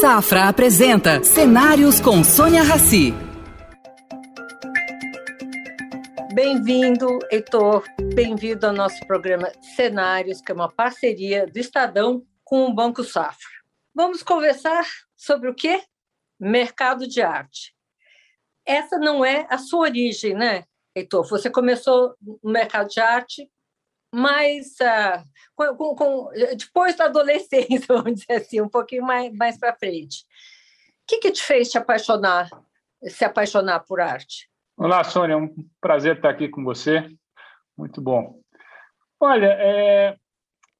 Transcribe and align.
Safra 0.00 0.48
apresenta 0.48 1.22
Cenários 1.22 2.00
com 2.00 2.24
Sônia 2.24 2.62
Rassi. 2.62 3.12
Bem-vindo, 6.32 7.18
Heitor. 7.30 7.84
Bem-vindo 8.14 8.66
ao 8.66 8.72
nosso 8.72 8.98
programa 9.06 9.52
Cenários, 9.76 10.40
que 10.40 10.52
é 10.52 10.54
uma 10.54 10.72
parceria 10.72 11.46
do 11.46 11.58
Estadão 11.58 12.24
com 12.42 12.64
o 12.64 12.72
Banco 12.72 13.04
Safra. 13.04 13.50
Vamos 13.94 14.22
conversar 14.22 14.86
sobre 15.14 15.50
o 15.50 15.54
quê? 15.54 15.82
Mercado 16.40 17.06
de 17.06 17.20
arte. 17.20 17.74
Essa 18.64 18.96
não 18.96 19.22
é 19.22 19.46
a 19.50 19.58
sua 19.58 19.80
origem, 19.80 20.32
né, 20.32 20.64
Heitor? 20.96 21.28
Você 21.28 21.50
começou 21.50 22.14
no 22.42 22.50
mercado 22.50 22.88
de 22.88 23.00
arte 23.00 23.50
mais 24.12 24.74
uh, 24.80 25.24
com, 25.54 25.94
com, 25.94 26.30
depois 26.56 26.96
da 26.96 27.04
adolescência, 27.04 27.80
vamos 27.88 28.20
dizer 28.20 28.32
assim, 28.34 28.60
um 28.60 28.68
pouquinho 28.68 29.04
mais, 29.04 29.32
mais 29.34 29.58
para 29.58 29.76
frente. 29.76 30.24
O 31.02 31.06
que, 31.06 31.18
que 31.18 31.32
te 31.32 31.42
fez 31.42 31.70
te 31.70 31.78
apaixonar, 31.78 32.48
se 33.04 33.24
apaixonar 33.24 33.80
por 33.80 34.00
arte? 34.00 34.48
Olá, 34.76 35.04
Sônia, 35.04 35.34
é 35.34 35.36
um 35.36 35.54
prazer 35.80 36.16
estar 36.16 36.30
aqui 36.30 36.48
com 36.48 36.64
você. 36.64 37.08
Muito 37.76 38.00
bom. 38.00 38.40
Olha, 39.18 39.56
é, 39.58 40.16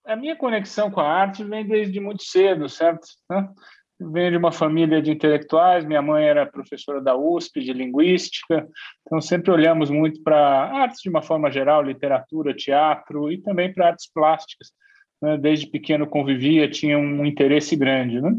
a 0.04 0.16
minha 0.16 0.36
conexão 0.36 0.90
com 0.90 1.00
a 1.00 1.08
arte 1.08 1.44
vem 1.44 1.66
desde 1.66 2.00
muito 2.00 2.22
cedo, 2.22 2.68
certo? 2.68 3.06
Venho 4.00 4.30
de 4.30 4.36
uma 4.36 4.52
família 4.52 5.02
de 5.02 5.10
intelectuais, 5.10 5.84
minha 5.84 6.00
mãe 6.00 6.24
era 6.24 6.46
professora 6.46 7.00
da 7.00 7.16
USP 7.16 7.60
de 7.60 7.72
linguística, 7.72 8.66
então 9.06 9.20
sempre 9.20 9.50
olhamos 9.50 9.90
muito 9.90 10.22
para 10.22 10.38
artes 10.38 11.00
de 11.02 11.08
uma 11.08 11.22
forma 11.22 11.50
geral, 11.50 11.82
literatura, 11.82 12.54
teatro 12.54 13.30
e 13.30 13.38
também 13.38 13.72
para 13.72 13.88
artes 13.88 14.10
plásticas. 14.12 14.72
Né? 15.20 15.36
Desde 15.36 15.66
pequeno 15.66 16.06
convivia, 16.06 16.68
tinha 16.68 16.98
um 16.98 17.24
interesse 17.26 17.76
grande, 17.76 18.20
né? 18.20 18.34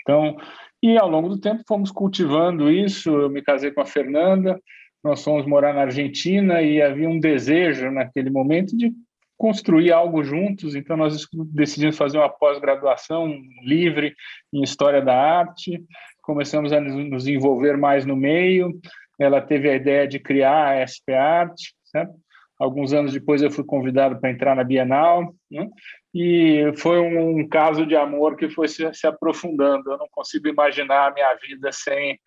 Então, 0.00 0.36
e 0.82 0.96
ao 0.96 1.08
longo 1.08 1.28
do 1.28 1.40
tempo 1.40 1.62
fomos 1.66 1.90
cultivando 1.90 2.70
isso. 2.70 3.10
Eu 3.10 3.28
me 3.28 3.42
casei 3.42 3.70
com 3.70 3.80
a 3.80 3.86
Fernanda, 3.86 4.58
nós 5.02 5.22
fomos 5.22 5.46
morar 5.46 5.74
na 5.74 5.82
Argentina 5.82 6.62
e 6.62 6.80
havia 6.80 7.08
um 7.08 7.20
desejo 7.20 7.90
naquele 7.90 8.30
momento 8.30 8.76
de 8.76 8.92
construir 9.38 9.92
algo 9.92 10.24
juntos, 10.24 10.74
então 10.74 10.96
nós 10.96 11.26
decidimos 11.54 11.96
fazer 11.96 12.18
uma 12.18 12.28
pós-graduação 12.28 13.32
livre 13.62 14.14
em 14.52 14.62
História 14.62 15.00
da 15.00 15.14
Arte, 15.14 15.80
começamos 16.20 16.72
a 16.72 16.80
nos 16.80 17.26
envolver 17.28 17.76
mais 17.76 18.04
no 18.04 18.16
meio, 18.16 18.78
ela 19.18 19.40
teve 19.40 19.70
a 19.70 19.76
ideia 19.76 20.06
de 20.06 20.18
criar 20.18 20.72
a 20.72 20.86
SP 20.86 21.14
Arte, 21.14 21.72
certo? 21.84 22.14
Alguns 22.58 22.92
anos 22.92 23.12
depois 23.12 23.40
eu 23.40 23.52
fui 23.52 23.64
convidado 23.64 24.20
para 24.20 24.30
entrar 24.30 24.56
na 24.56 24.64
Bienal, 24.64 25.32
né? 25.48 25.68
e 26.12 26.72
foi 26.76 26.98
um, 26.98 27.46
caso 27.48 27.86
de 27.86 27.94
amor 27.94 28.34
que 28.34 28.50
foi 28.50 28.66
se, 28.66 28.92
se 28.92 29.06
aprofundando. 29.06 29.92
Eu 29.92 29.98
não 29.98 30.08
consigo 30.10 30.48
imaginar 30.48 31.06
a 31.06 31.14
minha 31.14 31.32
vida 31.36 31.70
sem 31.70 32.18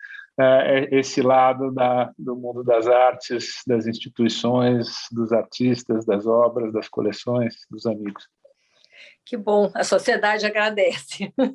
esse 0.90 1.20
lado 1.20 1.70
da, 1.72 2.10
do 2.18 2.34
mundo 2.34 2.64
das 2.64 2.86
artes, 2.86 3.62
das 3.66 3.86
instituições, 3.86 4.88
dos 5.10 5.32
artistas, 5.32 6.06
das 6.06 6.26
obras, 6.26 6.72
das 6.72 6.88
coleções, 6.88 7.54
dos 7.70 7.86
amigos. 7.86 8.26
Que 9.24 9.36
bom, 9.36 9.70
a 9.74 9.84
sociedade 9.84 10.46
agradece. 10.46 11.32
Uh, 11.38 11.54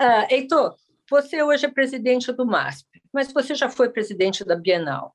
Heitor, 0.30 0.74
você 1.08 1.42
hoje 1.42 1.66
é 1.66 1.70
presidente 1.70 2.32
do 2.32 2.46
MASP, 2.46 2.88
mas 3.12 3.32
você 3.32 3.54
já 3.54 3.68
foi 3.68 3.90
presidente 3.90 4.44
da 4.44 4.56
Bienal. 4.56 5.14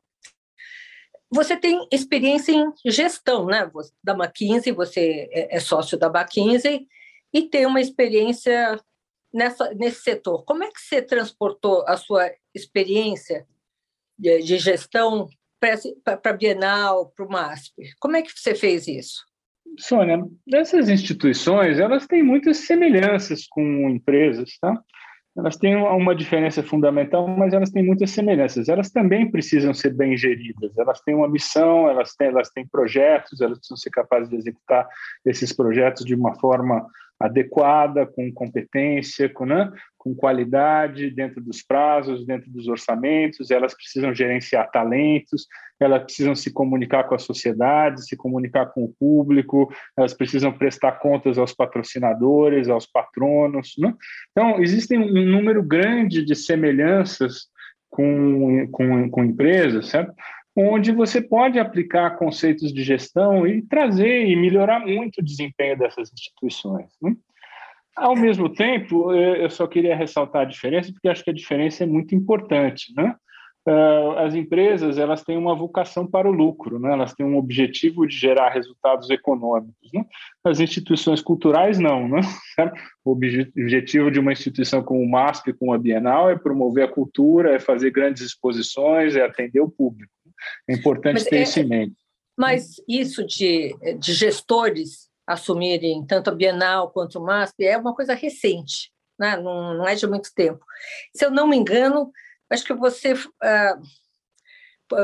Você 1.31 1.55
tem 1.57 1.87
experiência 1.91 2.51
em 2.51 2.71
gestão, 2.85 3.45
né? 3.45 3.69
Da 4.03 4.13
McKinsey, 4.13 4.71
você 4.71 5.29
é, 5.31 5.57
é 5.57 5.59
sócio 5.59 5.97
da 5.97 6.07
McKinsey 6.07 6.87
e 7.33 7.43
tem 7.43 7.65
uma 7.65 7.81
experiência 7.81 8.79
nessa, 9.33 9.73
nesse 9.73 10.01
setor. 10.01 10.43
Como 10.43 10.63
é 10.63 10.67
que 10.67 10.81
você 10.81 11.01
transportou 11.01 11.83
a 11.87 11.97
sua 11.97 12.29
experiência 12.53 13.45
de, 14.17 14.39
de 14.39 14.57
gestão 14.57 15.27
para 15.59 16.31
a 16.31 16.33
Bienal, 16.33 17.11
para 17.15 17.25
o 17.25 17.29
MASP? 17.29 17.73
Como 17.99 18.15
é 18.15 18.21
que 18.21 18.31
você 18.31 18.55
fez 18.55 18.87
isso? 18.87 19.27
Sônia, 19.77 20.25
essas 20.53 20.89
instituições 20.89 21.79
elas 21.79 22.07
têm 22.07 22.23
muitas 22.23 22.57
semelhanças 22.57 23.45
com 23.47 23.89
empresas, 23.89 24.57
tá? 24.59 24.81
Elas 25.37 25.55
têm 25.55 25.75
uma 25.75 26.13
diferença 26.13 26.61
fundamental, 26.61 27.25
mas 27.27 27.53
elas 27.53 27.69
têm 27.69 27.83
muitas 27.83 28.11
semelhanças. 28.11 28.67
Elas 28.67 28.89
também 28.89 29.29
precisam 29.29 29.73
ser 29.73 29.93
bem 29.93 30.17
geridas. 30.17 30.77
Elas 30.77 30.99
têm 31.01 31.15
uma 31.15 31.29
missão, 31.29 31.87
elas 31.87 32.13
têm, 32.15 32.27
elas 32.27 32.49
têm 32.49 32.67
projetos, 32.67 33.39
elas 33.39 33.57
precisam 33.57 33.77
ser 33.77 33.89
capazes 33.91 34.29
de 34.29 34.35
executar 34.35 34.87
esses 35.25 35.53
projetos 35.53 36.03
de 36.03 36.13
uma 36.13 36.35
forma 36.39 36.85
adequada, 37.19 38.05
com 38.05 38.31
competência, 38.31 39.27
com, 39.27 39.45
né, 39.45 39.69
com 39.97 40.15
qualidade, 40.15 41.11
dentro 41.11 41.41
dos 41.41 41.61
prazos, 41.61 42.25
dentro 42.25 42.49
dos 42.49 42.67
orçamentos, 42.67 43.51
elas 43.51 43.73
precisam 43.73 44.15
gerenciar 44.15 44.71
talentos, 44.71 45.45
elas 45.79 46.03
precisam 46.03 46.33
se 46.33 46.51
comunicar 46.53 47.03
com 47.03 47.15
a 47.15 47.19
sociedade, 47.19 48.05
se 48.05 48.15
comunicar 48.15 48.67
com 48.67 48.85
o 48.85 48.93
público, 48.97 49.69
elas 49.97 50.13
precisam 50.13 50.51
prestar 50.51 50.93
contas 50.93 51.37
aos 51.37 51.53
patrocinadores, 51.53 52.69
aos 52.69 52.85
patronos. 52.85 53.73
Né? 53.77 53.93
Então, 54.31 54.61
existem 54.61 54.97
um 54.97 55.25
número 55.25 55.61
grande 55.61 56.23
de 56.23 56.35
semelhanças 56.35 57.49
com, 57.89 58.67
com, 58.71 59.09
com 59.09 59.23
empresas, 59.23 59.87
certo? 59.87 60.13
Onde 60.59 60.91
você 60.91 61.21
pode 61.21 61.57
aplicar 61.57 62.17
conceitos 62.17 62.73
de 62.73 62.83
gestão 62.83 63.47
e 63.47 63.61
trazer 63.61 64.25
e 64.27 64.35
melhorar 64.35 64.81
muito 64.81 65.19
o 65.19 65.23
desempenho 65.23 65.77
dessas 65.77 66.11
instituições. 66.11 66.91
Né? 67.01 67.15
Ao 67.95 68.15
mesmo 68.15 68.49
tempo, 68.49 69.13
eu 69.13 69.49
só 69.49 69.65
queria 69.67 69.95
ressaltar 69.95 70.41
a 70.41 70.49
diferença, 70.49 70.91
porque 70.91 71.07
acho 71.07 71.23
que 71.23 71.29
a 71.29 71.33
diferença 71.33 71.83
é 71.83 71.87
muito 71.87 72.13
importante. 72.13 72.93
Né? 72.95 73.15
Ah, 73.65 74.25
as 74.25 74.35
empresas 74.35 74.97
elas 74.97 75.23
têm 75.23 75.37
uma 75.37 75.55
vocação 75.55 76.07
para 76.07 76.27
o 76.27 76.31
lucro, 76.31 76.79
né? 76.79 76.91
elas 76.91 77.13
têm 77.13 77.25
um 77.25 77.37
objetivo 77.37 78.07
de 78.07 78.15
gerar 78.15 78.49
resultados 78.49 79.09
econômicos. 79.09 79.91
Né? 79.93 80.05
As 80.43 80.59
instituições 80.59 81.21
culturais 81.21 81.79
não. 81.79 82.07
Né? 82.07 82.19
O 83.05 83.11
objetivo 83.11 84.11
de 84.11 84.19
uma 84.19 84.31
instituição 84.31 84.83
como 84.83 85.01
o 85.01 85.09
MASP, 85.09 85.51
como 85.53 85.73
a 85.73 85.79
Bienal, 85.79 86.29
é 86.29 86.37
promover 86.37 86.83
a 86.83 86.91
cultura, 86.91 87.55
é 87.55 87.59
fazer 87.59 87.89
grandes 87.89 88.21
exposições, 88.21 89.15
é 89.15 89.23
atender 89.23 89.61
o 89.61 89.69
público. 89.69 90.11
É 90.67 90.73
importante 90.73 91.15
mas 91.15 91.23
ter 91.25 91.37
é, 91.37 91.43
isso 91.43 91.59
em 91.59 91.67
mente. 91.67 91.95
Mas 92.37 92.75
isso 92.87 93.25
de, 93.25 93.75
de 93.99 94.13
gestores 94.13 95.09
assumirem 95.27 96.05
tanto 96.05 96.29
a 96.29 96.35
Bienal 96.35 96.89
quanto 96.89 97.19
o 97.19 97.23
MASP 97.23 97.65
é 97.65 97.77
uma 97.77 97.93
coisa 97.93 98.13
recente, 98.13 98.91
né? 99.19 99.37
não, 99.37 99.75
não 99.75 99.87
é 99.87 99.93
de 99.93 100.07
muito 100.07 100.33
tempo. 100.33 100.63
Se 101.15 101.25
eu 101.25 101.31
não 101.31 101.47
me 101.47 101.57
engano, 101.57 102.11
acho 102.49 102.63
que 102.63 102.73
você. 102.73 103.13
Uh, 103.13 103.99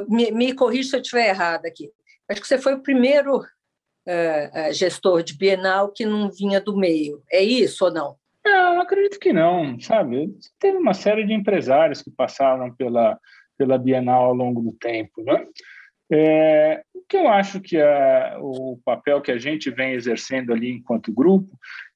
me, 0.10 0.32
me 0.32 0.54
corrija 0.54 0.90
se 0.90 0.96
eu 0.96 1.02
estiver 1.02 1.30
errado 1.30 1.66
aqui. 1.66 1.92
Acho 2.28 2.42
que 2.42 2.48
você 2.48 2.58
foi 2.58 2.74
o 2.74 2.82
primeiro 2.82 3.38
uh, 3.40 4.74
gestor 4.74 5.22
de 5.22 5.38
Bienal 5.38 5.92
que 5.92 6.06
não 6.06 6.32
vinha 6.32 6.60
do 6.60 6.76
meio. 6.76 7.22
É 7.32 7.44
isso 7.44 7.86
ou 7.86 7.92
não? 7.92 8.18
Não, 8.44 8.80
acredito 8.80 9.20
que 9.20 9.34
não, 9.34 9.80
sabe? 9.80 10.36
Teve 10.60 10.78
uma 10.78 10.94
série 10.94 11.26
de 11.26 11.34
empresários 11.34 12.02
que 12.02 12.12
passaram 12.12 12.74
pela, 12.76 13.20
pela 13.58 13.78
Bienal 13.78 14.26
ao 14.26 14.34
longo 14.34 14.62
do 14.62 14.74
tempo. 14.74 15.24
Né? 15.24 15.46
É, 16.12 16.84
o 16.94 17.02
que 17.08 17.18
eu 17.18 17.28
acho 17.28 17.60
que 17.60 17.80
a, 17.80 18.38
o 18.40 18.80
papel 18.86 19.22
que 19.22 19.32
a 19.32 19.38
gente 19.38 19.70
vem 19.72 19.94
exercendo 19.94 20.54
ali 20.54 20.72
enquanto 20.72 21.14
grupo 21.14 21.50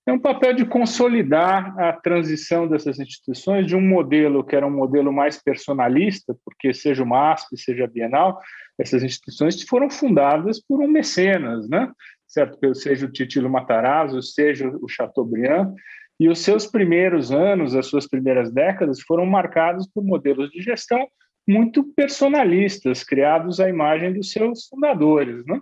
é 0.07 0.11
um 0.11 0.19
papel 0.19 0.53
de 0.53 0.65
consolidar 0.65 1.77
a 1.79 1.93
transição 1.93 2.67
dessas 2.67 2.99
instituições 2.99 3.67
de 3.67 3.75
um 3.75 3.81
modelo 3.81 4.43
que 4.43 4.55
era 4.55 4.65
um 4.65 4.75
modelo 4.75 5.13
mais 5.13 5.41
personalista, 5.41 6.35
porque 6.43 6.73
seja 6.73 7.03
o 7.03 7.05
MASP, 7.05 7.55
seja 7.57 7.83
a 7.83 7.87
Bienal, 7.87 8.39
essas 8.79 9.03
instituições 9.03 9.61
foram 9.61 9.89
fundadas 9.89 10.59
por 10.59 10.81
um 10.81 10.87
mecenas, 10.87 11.69
né? 11.69 11.91
certo? 12.29 12.73
Seja 12.73 13.05
o 13.05 13.11
Titilo 13.11 13.49
Matarazzo, 13.49 14.21
seja 14.21 14.69
o 14.81 14.87
Chateaubriand, 14.87 15.73
e 16.19 16.27
os 16.27 16.39
seus 16.39 16.67
primeiros 16.67 17.31
anos, 17.31 17.75
as 17.75 17.87
suas 17.87 18.07
primeiras 18.07 18.51
décadas 18.51 19.01
foram 19.01 19.25
marcados 19.25 19.87
por 19.87 20.03
modelos 20.03 20.49
de 20.51 20.61
gestão 20.61 21.07
muito 21.49 21.83
personalistas, 21.95 23.03
criados 23.03 23.59
à 23.59 23.67
imagem 23.67 24.13
dos 24.13 24.31
seus 24.31 24.67
fundadores. 24.67 25.43
Né? 25.47 25.59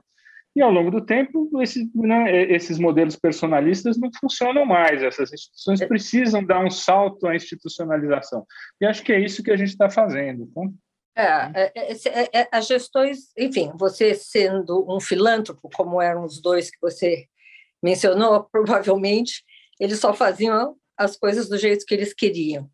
E 0.54 0.62
ao 0.62 0.70
longo 0.70 0.92
do 0.92 1.00
tempo, 1.00 1.50
esses, 1.62 1.88
né, 1.96 2.44
esses 2.52 2.78
modelos 2.78 3.16
personalistas 3.16 3.98
não 3.98 4.10
funcionam 4.20 4.66
mais, 4.66 5.02
essas 5.02 5.32
instituições 5.32 5.80
é. 5.80 5.88
precisam 5.88 6.44
dar 6.44 6.60
um 6.60 6.70
salto 6.70 7.26
à 7.26 7.36
institucionalização. 7.36 8.46
E 8.82 8.86
acho 8.86 9.02
que 9.02 9.14
é 9.14 9.20
isso 9.20 9.42
que 9.42 9.52
a 9.52 9.56
gente 9.56 9.70
está 9.70 9.90
fazendo. 9.90 10.52
Tá? 10.54 10.62
É, 11.16 11.72
é, 11.74 11.92
é, 11.94 12.42
é, 12.42 12.48
as 12.52 12.68
gestões, 12.68 13.32
enfim, 13.38 13.72
você 13.80 14.14
sendo 14.14 14.86
um 14.94 15.00
filântropo, 15.00 15.70
como 15.74 16.02
eram 16.02 16.26
os 16.26 16.42
dois 16.42 16.70
que 16.70 16.78
você 16.82 17.28
mencionou, 17.82 18.44
provavelmente 18.52 19.42
eles 19.80 20.00
só 20.00 20.14
faziam 20.14 20.76
as 20.98 21.16
coisas 21.16 21.48
do 21.48 21.58
jeito 21.58 21.86
que 21.86 21.94
eles 21.94 22.14
queriam. 22.14 22.70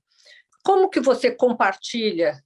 Como 0.64 0.90
que 0.90 1.00
você 1.00 1.30
compartilha 1.30 2.42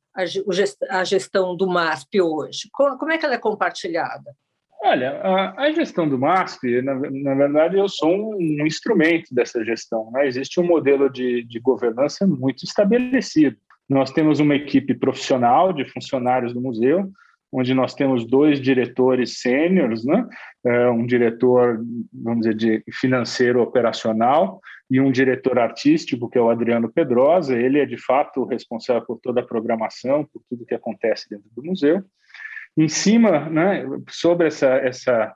a 0.89 1.03
gestão 1.03 1.55
do 1.55 1.67
MASP 1.67 2.21
hoje? 2.21 2.69
Como 2.71 3.11
é 3.11 3.17
que 3.17 3.25
ela 3.25 3.35
é 3.35 3.39
compartilhada? 3.39 4.35
Olha, 4.81 5.21
a, 5.57 5.71
gestão 5.71 6.07
do 6.07 6.17
MASP, 6.17 6.81
na, 6.81 6.95
na, 6.95 7.35
verdade, 7.35 7.77
eu 7.77 7.89
sou 7.89 8.09
um, 8.09 8.61
um 8.61 8.65
instrumento 8.65 9.33
dessa 9.33 9.63
gestão. 9.65 10.09
Né? 10.11 10.27
Existe 10.27 10.59
um 10.59 10.63
modelo 10.63 11.09
de, 11.09 11.43
de 11.43 11.59
governança 11.59 12.27
muito 12.27 12.63
estabelecido. 12.63 13.57
Nós 13.89 14.11
temos 14.11 14.39
uma 14.39 14.55
equipe 14.55 14.93
profissional 14.93 15.73
de 15.73 15.85
funcionários 15.85 16.53
do 16.53 16.61
museu, 16.61 17.09
onde 17.57 17.73
nós 17.73 17.95
temos 17.95 18.23
dois 18.23 18.61
diretores 18.61 19.39
sêniores, 19.39 20.05
né? 20.05 20.27
É, 20.63 20.89
um 20.89 21.07
diretor, 21.07 21.83
vamos 22.13 22.41
dizer, 22.41 22.55
de 22.55 22.83
financeiro 22.91 23.63
operacional 23.63 24.61
e 24.91 25.01
um 25.01 25.11
diretor 25.11 25.57
artístico, 25.57 26.29
que 26.29 26.37
é 26.37 26.41
o 26.41 26.51
Adriano 26.51 26.91
Pedrosa. 26.91 27.57
Ele 27.57 27.79
é, 27.79 27.85
de 27.85 27.97
fato, 27.97 28.45
responsável 28.45 29.03
por 29.07 29.19
toda 29.19 29.41
a 29.41 29.45
programação, 29.45 30.23
por 30.31 30.39
tudo 30.47 30.67
que 30.67 30.75
acontece 30.75 31.27
dentro 31.31 31.49
do 31.55 31.63
museu. 31.63 32.03
Em 32.77 32.87
cima, 32.87 33.49
né, 33.49 33.83
sobre 34.07 34.45
essa, 34.45 34.75
essa, 34.75 35.33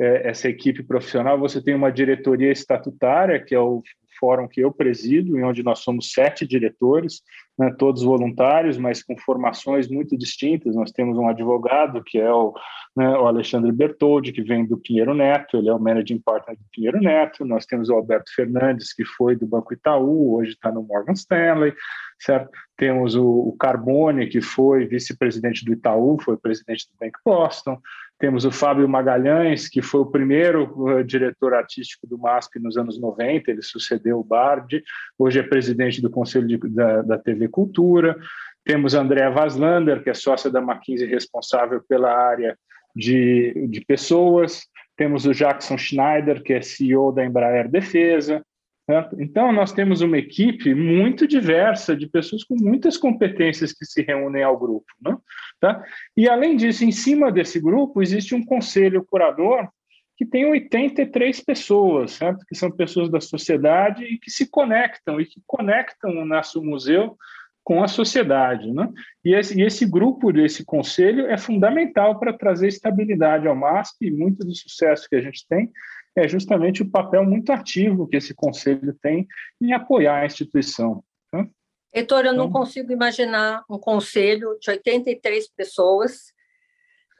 é, 0.00 0.30
essa 0.30 0.48
equipe 0.48 0.82
profissional, 0.82 1.38
você 1.38 1.62
tem 1.62 1.76
uma 1.76 1.92
diretoria 1.92 2.50
estatutária, 2.50 3.40
que 3.40 3.54
é 3.54 3.60
o 3.60 3.84
fórum 4.18 4.48
que 4.48 4.60
eu 4.60 4.72
presido, 4.72 5.38
em 5.38 5.44
onde 5.44 5.62
nós 5.62 5.78
somos 5.78 6.12
sete 6.12 6.44
diretores, 6.44 7.22
né, 7.58 7.74
todos 7.78 8.02
voluntários, 8.02 8.78
mas 8.78 9.02
com 9.02 9.16
formações 9.16 9.88
muito 9.88 10.16
distintas. 10.16 10.74
Nós 10.74 10.90
temos 10.90 11.18
um 11.18 11.28
advogado, 11.28 12.02
que 12.02 12.18
é 12.18 12.32
o, 12.32 12.54
né, 12.96 13.08
o 13.10 13.26
Alexandre 13.26 13.70
Bertoldi, 13.70 14.32
que 14.32 14.42
vem 14.42 14.66
do 14.66 14.78
Pinheiro 14.78 15.14
Neto, 15.14 15.56
ele 15.56 15.68
é 15.68 15.74
o 15.74 15.78
managing 15.78 16.20
partner 16.24 16.56
do 16.56 16.64
Pinheiro 16.72 17.00
Neto. 17.00 17.44
Nós 17.44 17.66
temos 17.66 17.88
o 17.88 17.94
Alberto 17.94 18.34
Fernandes, 18.34 18.92
que 18.92 19.04
foi 19.04 19.36
do 19.36 19.46
Banco 19.46 19.74
Itaú, 19.74 20.36
hoje 20.36 20.52
está 20.52 20.70
no 20.70 20.82
Morgan 20.82 21.12
Stanley. 21.12 21.74
Certo? 22.18 22.50
Temos 22.76 23.16
o, 23.16 23.26
o 23.26 23.56
Carbone, 23.58 24.28
que 24.28 24.40
foi 24.40 24.86
vice-presidente 24.86 25.64
do 25.64 25.72
Itaú, 25.72 26.18
foi 26.20 26.36
presidente 26.36 26.88
do 26.88 26.96
Bank 27.00 27.18
Boston. 27.24 27.78
Temos 28.22 28.44
o 28.44 28.52
Fábio 28.52 28.88
Magalhães, 28.88 29.68
que 29.68 29.82
foi 29.82 30.02
o 30.02 30.06
primeiro 30.06 30.72
uh, 30.80 31.02
diretor 31.02 31.54
artístico 31.54 32.06
do 32.06 32.16
MASP 32.16 32.60
nos 32.60 32.76
anos 32.76 32.96
90, 33.00 33.50
ele 33.50 33.62
sucedeu 33.62 34.20
o 34.20 34.22
Bard, 34.22 34.80
hoje 35.18 35.40
é 35.40 35.42
presidente 35.42 36.00
do 36.00 36.08
Conselho 36.08 36.46
de, 36.46 36.56
da, 36.68 37.02
da 37.02 37.18
TV 37.18 37.48
Cultura. 37.48 38.16
Temos 38.64 38.94
Andréa 38.94 39.28
Vaslander, 39.28 40.04
que 40.04 40.08
é 40.08 40.14
sócia 40.14 40.48
da 40.48 40.60
McKinsey, 40.60 41.08
responsável 41.08 41.82
pela 41.88 42.16
área 42.16 42.56
de, 42.94 43.66
de 43.68 43.84
pessoas. 43.84 44.68
Temos 44.96 45.26
o 45.26 45.34
Jackson 45.34 45.76
Schneider, 45.76 46.44
que 46.44 46.52
é 46.52 46.62
CEO 46.62 47.10
da 47.10 47.24
Embraer 47.24 47.68
Defesa. 47.68 48.40
Certo? 48.84 49.20
Então, 49.20 49.52
nós 49.52 49.72
temos 49.72 50.00
uma 50.00 50.18
equipe 50.18 50.74
muito 50.74 51.26
diversa 51.26 51.96
de 51.96 52.08
pessoas 52.08 52.42
com 52.42 52.56
muitas 52.56 52.96
competências 52.96 53.72
que 53.72 53.84
se 53.84 54.02
reúnem 54.02 54.42
ao 54.42 54.58
grupo. 54.58 54.86
Né? 55.00 55.16
Tá? 55.60 55.84
E, 56.16 56.28
além 56.28 56.56
disso, 56.56 56.84
em 56.84 56.90
cima 56.90 57.30
desse 57.30 57.60
grupo, 57.60 58.02
existe 58.02 58.34
um 58.34 58.44
conselho 58.44 59.04
curador 59.04 59.68
que 60.16 60.26
tem 60.26 60.44
83 60.44 61.40
pessoas, 61.40 62.12
certo? 62.12 62.44
que 62.46 62.56
são 62.56 62.70
pessoas 62.70 63.08
da 63.08 63.20
sociedade 63.20 64.04
e 64.04 64.18
que 64.18 64.30
se 64.30 64.50
conectam, 64.50 65.20
e 65.20 65.26
que 65.26 65.40
conectam 65.46 66.10
o 66.18 66.24
nosso 66.24 66.62
museu 66.62 67.16
com 67.64 67.82
a 67.82 67.88
sociedade. 67.88 68.72
Né? 68.72 68.88
E, 69.24 69.34
esse, 69.34 69.58
e 69.58 69.62
esse 69.62 69.86
grupo, 69.86 70.32
desse 70.32 70.64
conselho, 70.64 71.26
é 71.26 71.38
fundamental 71.38 72.18
para 72.18 72.32
trazer 72.32 72.68
estabilidade 72.68 73.46
ao 73.46 73.56
MASP 73.56 74.06
e 74.06 74.10
muito 74.10 74.44
do 74.44 74.54
sucesso 74.54 75.08
que 75.08 75.16
a 75.16 75.20
gente 75.20 75.46
tem 75.48 75.70
é 76.14 76.28
justamente 76.28 76.82
o 76.82 76.90
papel 76.90 77.24
muito 77.24 77.50
ativo 77.52 78.06
que 78.06 78.16
esse 78.16 78.34
conselho 78.34 78.94
tem 79.00 79.26
em 79.60 79.72
apoiar 79.72 80.20
a 80.20 80.26
instituição. 80.26 81.02
Tá? 81.30 81.46
Heitor, 81.92 82.26
eu 82.26 82.32
não 82.32 82.48
então, 82.48 82.60
consigo 82.60 82.92
imaginar 82.92 83.64
um 83.68 83.78
conselho 83.78 84.58
de 84.60 84.70
83 84.70 85.48
pessoas 85.48 86.32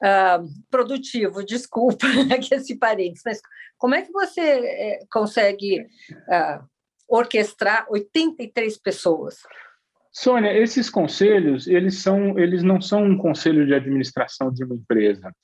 uh, 0.02 0.46
produtivo, 0.70 1.44
desculpa 1.44 2.06
aqui 2.32 2.54
esse 2.54 2.76
parênteses, 2.76 3.22
mas 3.24 3.40
como 3.78 3.94
é 3.94 4.02
que 4.02 4.12
você 4.12 4.40
é, 4.40 4.98
consegue 5.10 5.80
uh, 5.80 6.64
orquestrar 7.08 7.86
83 7.90 8.78
pessoas? 8.78 9.42
Sônia, 10.12 10.52
esses 10.52 10.90
conselhos, 10.90 11.66
eles, 11.66 12.02
são, 12.02 12.38
eles 12.38 12.62
não 12.62 12.80
são 12.80 13.02
um 13.02 13.16
conselho 13.16 13.66
de 13.66 13.74
administração 13.74 14.52
de 14.52 14.62
uma 14.62 14.74
empresa. 14.74 15.34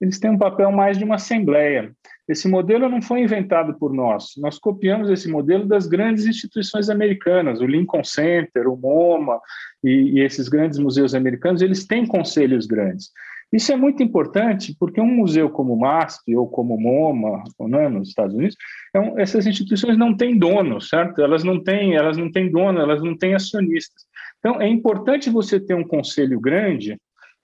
Eles 0.00 0.18
têm 0.18 0.30
um 0.32 0.38
papel 0.38 0.72
mais 0.72 0.98
de 0.98 1.04
uma 1.04 1.14
assembleia. 1.14 1.92
Esse 2.28 2.48
modelo 2.48 2.88
não 2.88 3.00
foi 3.00 3.20
inventado 3.20 3.78
por 3.78 3.94
nós. 3.94 4.32
Nós 4.38 4.58
copiamos 4.58 5.08
esse 5.10 5.28
modelo 5.28 5.64
das 5.64 5.86
grandes 5.86 6.26
instituições 6.26 6.90
americanas, 6.90 7.60
o 7.60 7.66
Lincoln 7.66 8.02
Center, 8.02 8.68
o 8.68 8.76
MoMA 8.76 9.40
e, 9.82 10.18
e 10.18 10.20
esses 10.20 10.48
grandes 10.48 10.78
museus 10.80 11.14
americanos, 11.14 11.62
eles 11.62 11.86
têm 11.86 12.04
conselhos 12.04 12.66
grandes. 12.66 13.12
Isso 13.52 13.72
é 13.72 13.76
muito 13.76 14.02
importante 14.02 14.76
porque 14.78 15.00
um 15.00 15.06
museu 15.06 15.48
como 15.48 15.74
o 15.74 15.80
MASP 15.80 16.36
ou 16.36 16.48
como 16.48 16.74
o 16.74 16.80
MoMA, 16.80 17.44
né, 17.60 17.88
nos 17.88 18.08
Estados 18.08 18.34
Unidos, 18.34 18.56
então, 18.88 19.18
essas 19.18 19.46
instituições 19.46 19.96
não 19.96 20.16
têm 20.16 20.38
dono, 20.38 20.80
certo? 20.80 21.22
Elas 21.22 21.44
não 21.44 21.62
têm, 21.62 21.94
elas 21.94 22.16
não 22.16 22.30
têm 22.30 22.50
dono, 22.50 22.80
elas 22.80 23.02
não 23.02 23.16
têm 23.16 23.34
acionistas. 23.34 24.04
Então, 24.38 24.60
é 24.60 24.68
importante 24.68 25.30
você 25.30 25.60
ter 25.60 25.74
um 25.74 25.86
conselho 25.86 26.40
grande 26.40 26.96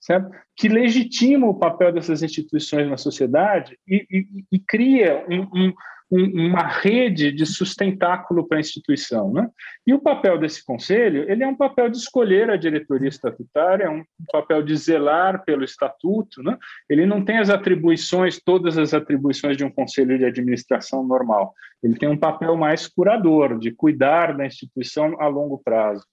certo? 0.02 0.30
que 0.56 0.68
legitima 0.68 1.46
o 1.46 1.54
papel 1.54 1.92
dessas 1.92 2.22
instituições 2.22 2.90
na 2.90 2.96
sociedade 2.96 3.78
e, 3.86 4.04
e, 4.10 4.26
e 4.50 4.58
cria 4.58 5.24
um, 5.28 5.42
um, 5.42 5.72
um, 6.12 6.48
uma 6.48 6.66
rede 6.66 7.32
de 7.32 7.46
sustentáculo 7.46 8.46
para 8.46 8.58
a 8.58 8.60
instituição. 8.60 9.32
Né? 9.32 9.48
E 9.86 9.94
o 9.94 9.98
papel 9.98 10.38
desse 10.38 10.62
conselho 10.62 11.24
ele 11.30 11.42
é 11.42 11.48
um 11.48 11.56
papel 11.56 11.88
de 11.88 11.96
escolher 11.96 12.50
a 12.50 12.56
diretoria 12.56 13.08
estatutária, 13.08 13.84
é 13.84 13.90
um 13.90 14.04
papel 14.30 14.62
de 14.62 14.76
zelar 14.76 15.42
pelo 15.44 15.64
estatuto. 15.64 16.42
Né? 16.42 16.58
Ele 16.88 17.06
não 17.06 17.24
tem 17.24 17.38
as 17.38 17.48
atribuições, 17.48 18.38
todas 18.38 18.76
as 18.76 18.92
atribuições 18.92 19.56
de 19.56 19.64
um 19.64 19.70
conselho 19.70 20.18
de 20.18 20.26
administração 20.26 21.02
normal. 21.02 21.54
Ele 21.82 21.98
tem 21.98 22.08
um 22.08 22.18
papel 22.18 22.54
mais 22.56 22.86
curador, 22.86 23.58
de 23.58 23.72
cuidar 23.72 24.36
da 24.36 24.44
instituição 24.44 25.18
a 25.18 25.26
longo 25.26 25.58
prazo. 25.64 26.04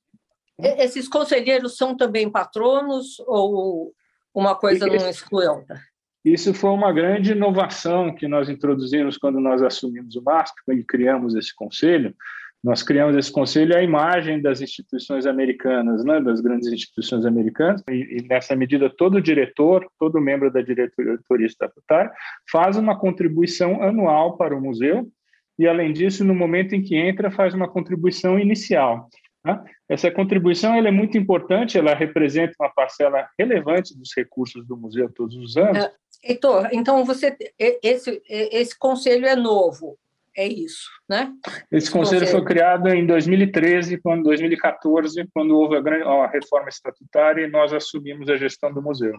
Esses 0.57 1.07
conselheiros 1.07 1.78
são 1.78 1.95
também 1.95 2.30
patronos 2.30 3.19
ou 3.28 3.94
uma 4.34 4.56
coisa 4.56 4.86
não 4.88 5.10
exclui 5.10 5.48
outra? 5.48 5.89
Isso 6.24 6.54
foi 6.54 6.71
uma 6.71 6.92
grande 6.92 7.31
inovação 7.31 8.13
que 8.13 8.27
nós 8.27 8.50
introduzimos 8.50 9.18
quando 9.18 9.39
nós 9.39 9.62
assumimos 9.62 10.16
o 10.16 10.21
MASP 10.21 10.56
e 10.69 10.83
criamos 10.83 11.36
esse 11.36 11.56
conselho. 11.56 12.13
Nós 12.62 12.83
criamos 12.83 13.16
esse 13.16 13.31
conselho 13.31 13.75
à 13.75 13.81
imagem 13.81 14.42
das 14.42 14.60
instituições 14.60 15.25
americanas, 15.25 16.04
né, 16.04 16.19
das 16.19 16.42
grandes 16.42 16.68
instituições 16.68 17.25
americanas, 17.25 17.81
e, 17.89 18.18
e 18.18 18.27
nessa 18.27 18.54
medida 18.54 18.89
todo 18.89 19.21
diretor, 19.21 19.88
todo 19.98 20.19
membro 20.19 20.51
da 20.51 20.62
diretoria 20.62 21.48
estatutária 21.48 22.12
faz 22.51 22.75
uma 22.75 23.00
contribuição 23.00 23.81
anual 23.81 24.36
para 24.36 24.54
o 24.54 24.62
museu, 24.62 25.10
e 25.57 25.68
além 25.68 25.94
disso, 25.94 26.25
no 26.25 26.36
momento 26.36 26.75
em 26.75 26.81
que 26.81 26.95
entra, 26.95 27.31
faz 27.31 27.54
uma 27.54 27.68
contribuição 27.68 28.38
inicial. 28.38 29.07
Tá? 29.42 29.63
Essa 29.88 30.12
contribuição 30.12 30.74
ela 30.74 30.89
é 30.89 30.92
muito 30.92 31.18
importante, 31.18 31.77
ela 31.77 31.95
representa 31.95 32.54
uma 32.59 32.69
parcela 32.69 33.26
relevante 33.38 33.97
dos 33.97 34.11
recursos 34.16 34.66
do 34.68 34.76
museu 34.76 35.09
todos 35.14 35.35
os 35.38 35.56
anos. 35.56 35.90
Heitor, 36.23 36.69
então 36.71 37.06
você 37.06 37.35
esse 37.57 38.21
esse 38.28 38.78
conselho 38.78 39.26
é 39.26 39.35
novo, 39.35 39.97
é 40.35 40.47
isso, 40.47 40.90
né? 41.07 41.33
Esse, 41.71 41.85
esse 41.85 41.92
conselho, 41.92 42.21
conselho, 42.21 42.40
foi 42.40 42.45
criado 42.45 42.88
em 42.90 43.06
2013, 43.06 43.97
quando 44.02 44.23
2014, 44.23 45.28
quando 45.33 45.57
houve 45.57 45.78
a, 45.78 45.81
grande, 45.81 46.04
a 46.04 46.28
reforma 46.28 46.69
estatutária 46.69 47.45
e 47.45 47.49
nós 47.49 47.73
assumimos 47.73 48.30
a 48.30 48.38
gestão 48.38 48.73
do 48.73 48.81
museu. 48.81 49.16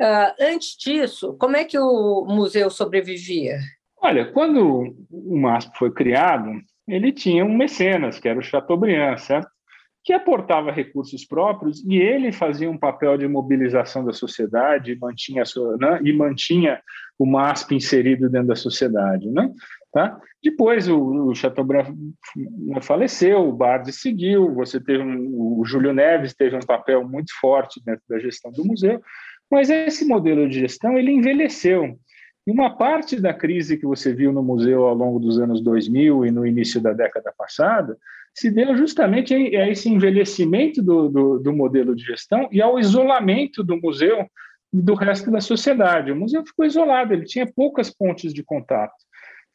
Uh, 0.00 0.34
antes 0.40 0.76
disso, 0.76 1.36
como 1.38 1.56
é 1.56 1.64
que 1.64 1.78
o 1.78 2.24
museu 2.26 2.68
sobrevivia? 2.70 3.58
Olha, 3.98 4.30
quando 4.32 4.94
o 5.10 5.36
MASP 5.36 5.78
foi 5.78 5.90
criado, 5.90 6.50
ele 6.86 7.12
tinha 7.12 7.44
um 7.44 7.56
mecenas, 7.56 8.18
que 8.18 8.28
era 8.28 8.38
o 8.38 8.42
Chateaubriand, 8.42 9.16
certo? 9.18 9.48
Que 10.04 10.12
aportava 10.12 10.70
recursos 10.70 11.24
próprios 11.24 11.82
e 11.86 11.96
ele 11.96 12.30
fazia 12.30 12.70
um 12.70 12.76
papel 12.76 13.16
de 13.16 13.26
mobilização 13.26 14.04
da 14.04 14.12
sociedade 14.12 14.92
e 14.92 14.98
mantinha, 14.98 15.46
sua, 15.46 15.78
né, 15.78 15.98
e 16.04 16.12
mantinha 16.12 16.80
o 17.18 17.24
MASP 17.24 17.74
inserido 17.74 18.28
dentro 18.28 18.48
da 18.48 18.56
sociedade. 18.56 19.30
Né? 19.30 19.50
Tá? 19.90 20.20
Depois 20.42 20.88
o, 20.88 21.28
o 21.28 21.34
Chateaubriand 21.34 21.94
faleceu, 22.82 23.48
o 23.48 23.52
Bardi 23.52 23.92
seguiu, 23.92 24.52
você 24.52 24.78
teve 24.78 25.02
um, 25.02 25.58
o 25.58 25.64
Júlio 25.64 25.94
Neves 25.94 26.34
teve 26.34 26.54
um 26.54 26.60
papel 26.60 27.08
muito 27.08 27.32
forte 27.40 27.80
dentro 27.82 28.02
da 28.06 28.18
gestão 28.18 28.52
do 28.52 28.64
museu, 28.64 29.00
mas 29.50 29.70
esse 29.70 30.04
modelo 30.04 30.46
de 30.46 30.60
gestão 30.60 30.98
ele 30.98 31.12
envelheceu. 31.12 31.98
E 32.46 32.50
uma 32.50 32.76
parte 32.76 33.18
da 33.18 33.32
crise 33.32 33.78
que 33.78 33.86
você 33.86 34.12
viu 34.12 34.34
no 34.34 34.42
museu 34.42 34.84
ao 34.84 34.94
longo 34.94 35.18
dos 35.18 35.38
anos 35.40 35.62
2000 35.62 36.26
e 36.26 36.30
no 36.30 36.46
início 36.46 36.78
da 36.78 36.92
década 36.92 37.32
passada 37.38 37.96
se 38.34 38.50
deu 38.50 38.76
justamente 38.76 39.32
a 39.34 39.70
esse 39.70 39.88
envelhecimento 39.88 40.82
do, 40.82 41.08
do, 41.08 41.38
do 41.38 41.52
modelo 41.52 41.94
de 41.94 42.04
gestão 42.04 42.48
e 42.50 42.60
ao 42.60 42.78
isolamento 42.78 43.62
do 43.62 43.80
museu 43.80 44.28
do 44.72 44.94
resto 44.94 45.30
da 45.30 45.40
sociedade. 45.40 46.10
O 46.10 46.16
museu 46.16 46.44
ficou 46.44 46.64
isolado, 46.66 47.14
ele 47.14 47.24
tinha 47.24 47.46
poucas 47.46 47.90
pontes 47.90 48.34
de 48.34 48.42
contato. 48.42 48.94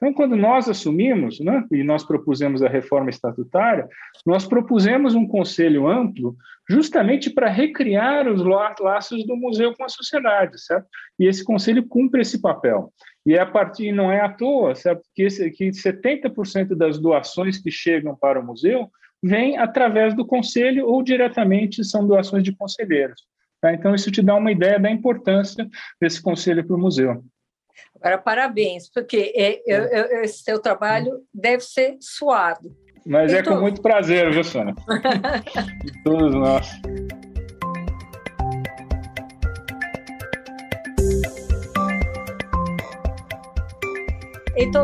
Então, 0.02 0.14
quando 0.14 0.38
nós 0.38 0.70
assumimos, 0.70 1.42
né, 1.42 1.66
e 1.72 1.84
nós 1.84 2.06
propusemos 2.06 2.64
a 2.64 2.70
reforma 2.70 3.10
estatutária, 3.10 3.86
nós 4.26 4.48
propusemos 4.48 5.14
um 5.14 5.28
conselho 5.28 5.90
amplo 5.90 6.38
justamente 6.70 7.30
para 7.30 7.50
recriar 7.50 8.26
os 8.28 8.42
laços 8.80 9.26
do 9.28 9.36
museu 9.36 9.76
com 9.76 9.84
a 9.84 9.90
sociedade, 9.90 10.58
certo? 10.62 10.88
E 11.20 11.28
esse 11.28 11.44
conselho 11.44 11.86
cumpre 11.86 12.22
esse 12.22 12.40
papel. 12.42 12.94
E 13.26 13.34
é 13.34 13.42
a 13.42 13.46
partir, 13.46 13.92
não 13.92 14.10
é 14.10 14.22
à 14.22 14.30
toa, 14.30 14.74
certo? 14.74 15.02
Que, 15.14 15.24
esse, 15.24 15.52
que 15.52 15.70
70% 15.70 16.76
das 16.76 16.98
doações 16.98 17.58
que 17.58 17.70
chegam 17.70 18.16
para 18.16 18.40
o 18.40 18.46
museu 18.46 18.90
vêm 19.22 19.58
através 19.58 20.16
do 20.16 20.26
conselho 20.26 20.88
ou 20.88 21.04
diretamente 21.04 21.84
são 21.84 22.08
doações 22.08 22.44
de 22.44 22.56
conselheiros. 22.56 23.22
Tá? 23.62 23.74
Então, 23.74 23.94
isso 23.94 24.10
te 24.10 24.22
dá 24.22 24.36
uma 24.36 24.52
ideia 24.52 24.80
da 24.80 24.90
importância 24.90 25.68
desse 26.00 26.22
conselho 26.22 26.66
para 26.66 26.76
o 26.76 26.80
museu. 26.80 27.22
Agora, 27.96 28.18
parabéns, 28.18 28.90
porque 28.90 29.34
é, 29.36 29.62
eu, 29.66 29.84
eu, 29.86 30.24
esse 30.24 30.44
seu 30.44 30.60
trabalho 30.60 31.22
deve 31.34 31.64
ser 31.64 31.98
suado. 32.00 32.76
Mas 33.06 33.34
é 33.34 33.42
com 33.42 33.60
muito 33.60 33.82
prazer, 33.82 34.32
viu, 34.32 34.44
Sônia? 34.44 34.76
De 35.84 36.04
todos 36.04 36.34
nós. 36.34 36.70
Então, 44.56 44.84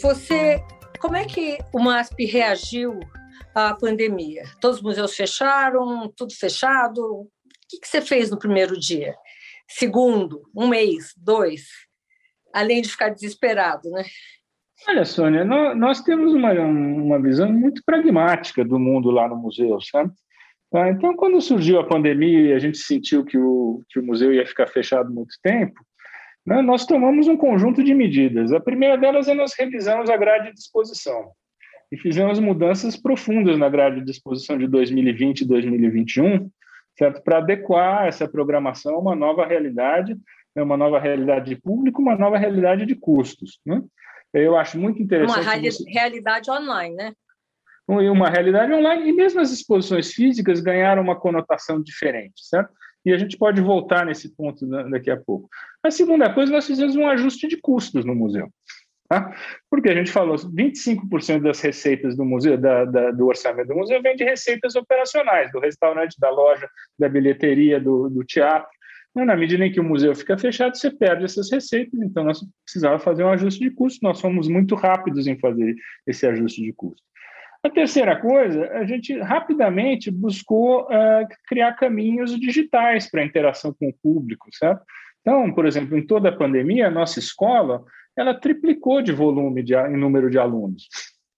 você, 0.00 0.62
como 1.00 1.16
é 1.16 1.24
que 1.24 1.58
o 1.72 1.80
MASP 1.80 2.26
reagiu 2.26 3.00
à 3.54 3.74
pandemia? 3.74 4.44
Todos 4.60 4.76
os 4.76 4.82
museus 4.82 5.16
fecharam, 5.16 6.12
tudo 6.14 6.34
fechado. 6.34 7.00
O 7.02 7.28
que 7.80 7.88
você 7.88 8.02
fez 8.02 8.30
no 8.30 8.38
primeiro 8.38 8.78
dia? 8.78 9.16
Segundo, 9.66 10.42
um 10.54 10.68
mês, 10.68 11.14
dois? 11.16 11.62
Além 12.52 12.82
de 12.82 12.90
ficar 12.90 13.08
desesperado, 13.10 13.90
né? 13.90 14.04
Olha, 14.88 15.04
Sônia, 15.04 15.44
nós, 15.44 16.00
temos 16.00 16.32
uma, 16.32 16.52
uma 16.52 17.20
visão 17.20 17.52
muito 17.52 17.82
pragmática 17.84 18.64
do 18.64 18.78
mundo 18.78 19.10
lá 19.10 19.28
no 19.28 19.36
museu, 19.36 19.78
sabe? 19.80 20.10
Tá? 20.70 20.88
Então, 20.88 21.14
quando 21.16 21.40
surgiu 21.40 21.78
a 21.78 21.86
pandemia 21.86 22.48
e 22.48 22.52
a 22.54 22.58
gente 22.58 22.78
sentiu 22.78 23.24
que 23.24 23.36
o, 23.36 23.82
que 23.90 23.98
o 23.98 24.02
museu 24.02 24.32
ia 24.32 24.46
ficar 24.46 24.66
fechado 24.66 25.12
muito 25.12 25.34
tempo, 25.42 25.84
né, 26.46 26.62
nós 26.62 26.86
tomamos 26.86 27.28
um 27.28 27.36
conjunto 27.36 27.84
de 27.84 27.92
medidas. 27.92 28.52
A 28.52 28.60
primeira 28.60 28.96
delas 28.96 29.28
é 29.28 29.34
nós 29.34 29.52
revisamos 29.58 30.08
a 30.08 30.16
grade 30.16 30.52
de 30.52 30.58
exposição 30.58 31.30
e 31.92 31.96
fizemos 31.98 32.38
mudanças 32.38 32.96
profundas 32.96 33.58
na 33.58 33.68
grade 33.68 34.02
de 34.02 34.10
exposição 34.10 34.56
de 34.56 34.66
2020 34.68 35.40
e 35.40 35.46
2021, 35.46 36.50
certo? 36.96 37.22
Para 37.22 37.38
adequar 37.38 38.06
essa 38.06 38.28
programação 38.28 38.94
a 38.94 38.98
uma 38.98 39.16
nova 39.16 39.44
realidade 39.44 40.16
é 40.56 40.62
uma 40.62 40.76
nova 40.76 40.98
realidade 40.98 41.54
de 41.54 41.60
público, 41.60 42.02
uma 42.02 42.16
nova 42.16 42.38
realidade 42.38 42.86
de 42.86 42.94
custos. 42.94 43.60
Né? 43.64 43.82
Eu 44.32 44.56
acho 44.56 44.78
muito 44.78 45.02
interessante. 45.02 45.40
Uma 45.40 45.50
reali 45.50 45.72
você... 45.72 45.90
realidade 45.90 46.50
online, 46.50 46.94
né? 46.94 47.12
Uma 47.88 48.28
realidade 48.28 48.72
online, 48.72 49.08
e 49.08 49.12
mesmo 49.12 49.40
as 49.40 49.50
exposições 49.50 50.12
físicas 50.12 50.60
ganharam 50.60 51.02
uma 51.02 51.18
conotação 51.18 51.82
diferente, 51.82 52.46
certo? 52.46 52.72
E 53.04 53.12
a 53.12 53.18
gente 53.18 53.36
pode 53.36 53.60
voltar 53.60 54.06
nesse 54.06 54.34
ponto 54.36 54.64
daqui 54.90 55.10
a 55.10 55.16
pouco. 55.16 55.48
A 55.82 55.90
segunda 55.90 56.32
coisa, 56.32 56.52
nós 56.52 56.66
fizemos 56.66 56.94
um 56.94 57.08
ajuste 57.08 57.48
de 57.48 57.56
custos 57.56 58.04
no 58.04 58.14
museu. 58.14 58.48
Tá? 59.08 59.34
Porque 59.68 59.88
a 59.88 59.94
gente 59.94 60.12
falou, 60.12 60.36
25% 60.36 61.42
das 61.42 61.60
receitas 61.60 62.16
do 62.16 62.24
museu, 62.24 62.56
da, 62.56 62.84
da, 62.84 63.10
do 63.10 63.26
orçamento 63.26 63.66
do 63.66 63.74
museu, 63.74 64.00
vem 64.00 64.14
de 64.14 64.22
receitas 64.22 64.76
operacionais, 64.76 65.50
do 65.50 65.58
restaurante, 65.58 66.14
da 66.20 66.30
loja, 66.30 66.68
da 66.96 67.08
bilheteria, 67.08 67.80
do, 67.80 68.08
do 68.08 68.22
teatro. 68.22 68.70
Mas 69.14 69.26
na 69.26 69.36
medida 69.36 69.66
em 69.66 69.72
que 69.72 69.80
o 69.80 69.84
museu 69.84 70.14
fica 70.14 70.38
fechado, 70.38 70.76
você 70.76 70.90
perde 70.90 71.24
essas 71.24 71.50
receitas, 71.50 72.00
então 72.00 72.24
nós 72.24 72.40
precisávamos 72.64 73.02
fazer 73.02 73.24
um 73.24 73.30
ajuste 73.30 73.60
de 73.60 73.70
custo, 73.70 73.98
nós 74.02 74.20
fomos 74.20 74.48
muito 74.48 74.74
rápidos 74.74 75.26
em 75.26 75.38
fazer 75.38 75.74
esse 76.06 76.26
ajuste 76.26 76.62
de 76.62 76.72
custo. 76.72 77.02
A 77.62 77.68
terceira 77.68 78.16
coisa, 78.16 78.70
a 78.72 78.86
gente 78.86 79.18
rapidamente 79.18 80.10
buscou 80.10 80.84
uh, 80.84 81.26
criar 81.46 81.74
caminhos 81.74 82.38
digitais 82.38 83.10
para 83.10 83.24
interação 83.24 83.74
com 83.78 83.88
o 83.88 83.94
público, 84.02 84.48
certo? 84.52 84.82
Então, 85.20 85.52
por 85.52 85.66
exemplo, 85.66 85.98
em 85.98 86.06
toda 86.06 86.30
a 86.30 86.36
pandemia, 86.36 86.86
a 86.86 86.90
nossa 86.90 87.18
escola, 87.18 87.84
ela 88.16 88.32
triplicou 88.32 89.02
de 89.02 89.12
volume 89.12 89.62
de, 89.62 89.74
em 89.74 89.96
número 89.96 90.30
de 90.30 90.38
alunos. 90.38 90.88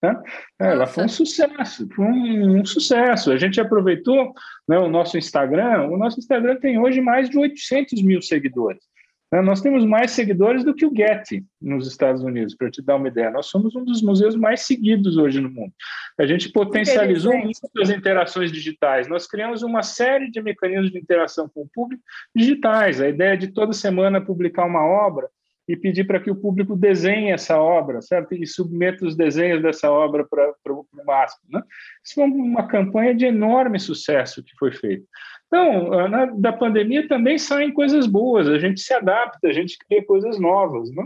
Né? 0.03 0.21
Ela 0.59 0.85
foi 0.85 1.05
um 1.05 1.09
sucesso, 1.09 1.87
foi 1.95 2.05
um, 2.05 2.59
um, 2.59 2.65
sucesso. 2.65 3.31
A 3.31 3.37
gente 3.37 3.61
aproveitou 3.61 4.33
né, 4.67 4.77
o 4.77 4.89
nosso 4.89 5.17
Instagram. 5.17 5.87
O 5.87 5.97
nosso 5.97 6.19
Instagram 6.19 6.57
tem 6.57 6.77
hoje 6.77 6.99
mais 6.99 7.29
de 7.29 7.37
800 7.37 8.03
mil 8.03 8.21
seguidores. 8.21 8.83
Né? 9.31 9.41
Nós 9.41 9.61
temos 9.61 9.85
mais 9.85 10.11
seguidores 10.11 10.65
do 10.65 10.75
que 10.75 10.85
o 10.85 10.93
Getty 10.93 11.45
nos 11.61 11.87
Estados 11.87 12.21
Unidos, 12.21 12.53
para 12.53 12.69
te 12.69 12.81
dar 12.81 12.97
uma 12.97 13.07
ideia. 13.07 13.31
Nós 13.31 13.45
somos 13.45 13.73
um 13.75 13.85
dos 13.85 14.01
museus 14.01 14.35
mais 14.35 14.61
seguidos 14.61 15.15
hoje 15.15 15.39
no 15.39 15.49
mundo. 15.49 15.71
A 16.19 16.25
gente 16.25 16.51
potencializou 16.51 17.37
muitas 17.37 17.89
interações 17.89 18.51
digitais. 18.51 19.07
Nós 19.07 19.25
criamos 19.25 19.63
uma 19.63 19.83
série 19.83 20.29
de 20.29 20.41
mecanismos 20.41 20.91
de 20.91 20.99
interação 20.99 21.47
com 21.47 21.61
o 21.61 21.69
público 21.73 22.03
digitais. 22.35 22.99
A 22.99 23.07
ideia 23.07 23.37
de 23.37 23.53
toda 23.53 23.71
semana 23.71 24.19
publicar 24.19 24.65
uma 24.65 24.83
obra 24.83 25.29
e 25.67 25.77
pedir 25.77 26.05
para 26.05 26.19
que 26.19 26.29
o 26.29 26.35
público 26.35 26.75
desenhe 26.75 27.31
essa 27.31 27.57
obra, 27.57 28.01
certo? 28.01 28.33
E 28.33 28.45
submeta 28.45 29.05
os 29.05 29.15
desenhos 29.15 29.61
dessa 29.61 29.89
obra 29.89 30.25
para 30.25 30.73
o 30.73 30.85
MASP. 31.05 31.39
Né? 31.49 31.61
Isso 32.03 32.15
foi 32.15 32.25
uma 32.25 32.67
campanha 32.67 33.15
de 33.15 33.25
enorme 33.25 33.79
sucesso 33.79 34.43
que 34.43 34.55
foi 34.57 34.71
feita. 34.71 35.05
Então, 35.47 36.09
na, 36.09 36.25
da 36.25 36.51
pandemia 36.51 37.07
também 37.07 37.37
saem 37.37 37.71
coisas 37.71 38.07
boas, 38.07 38.49
a 38.49 38.59
gente 38.59 38.81
se 38.81 38.93
adapta, 38.93 39.47
a 39.47 39.53
gente 39.53 39.77
cria 39.77 40.03
coisas 40.05 40.37
novas. 40.39 40.91
Né? 40.91 41.05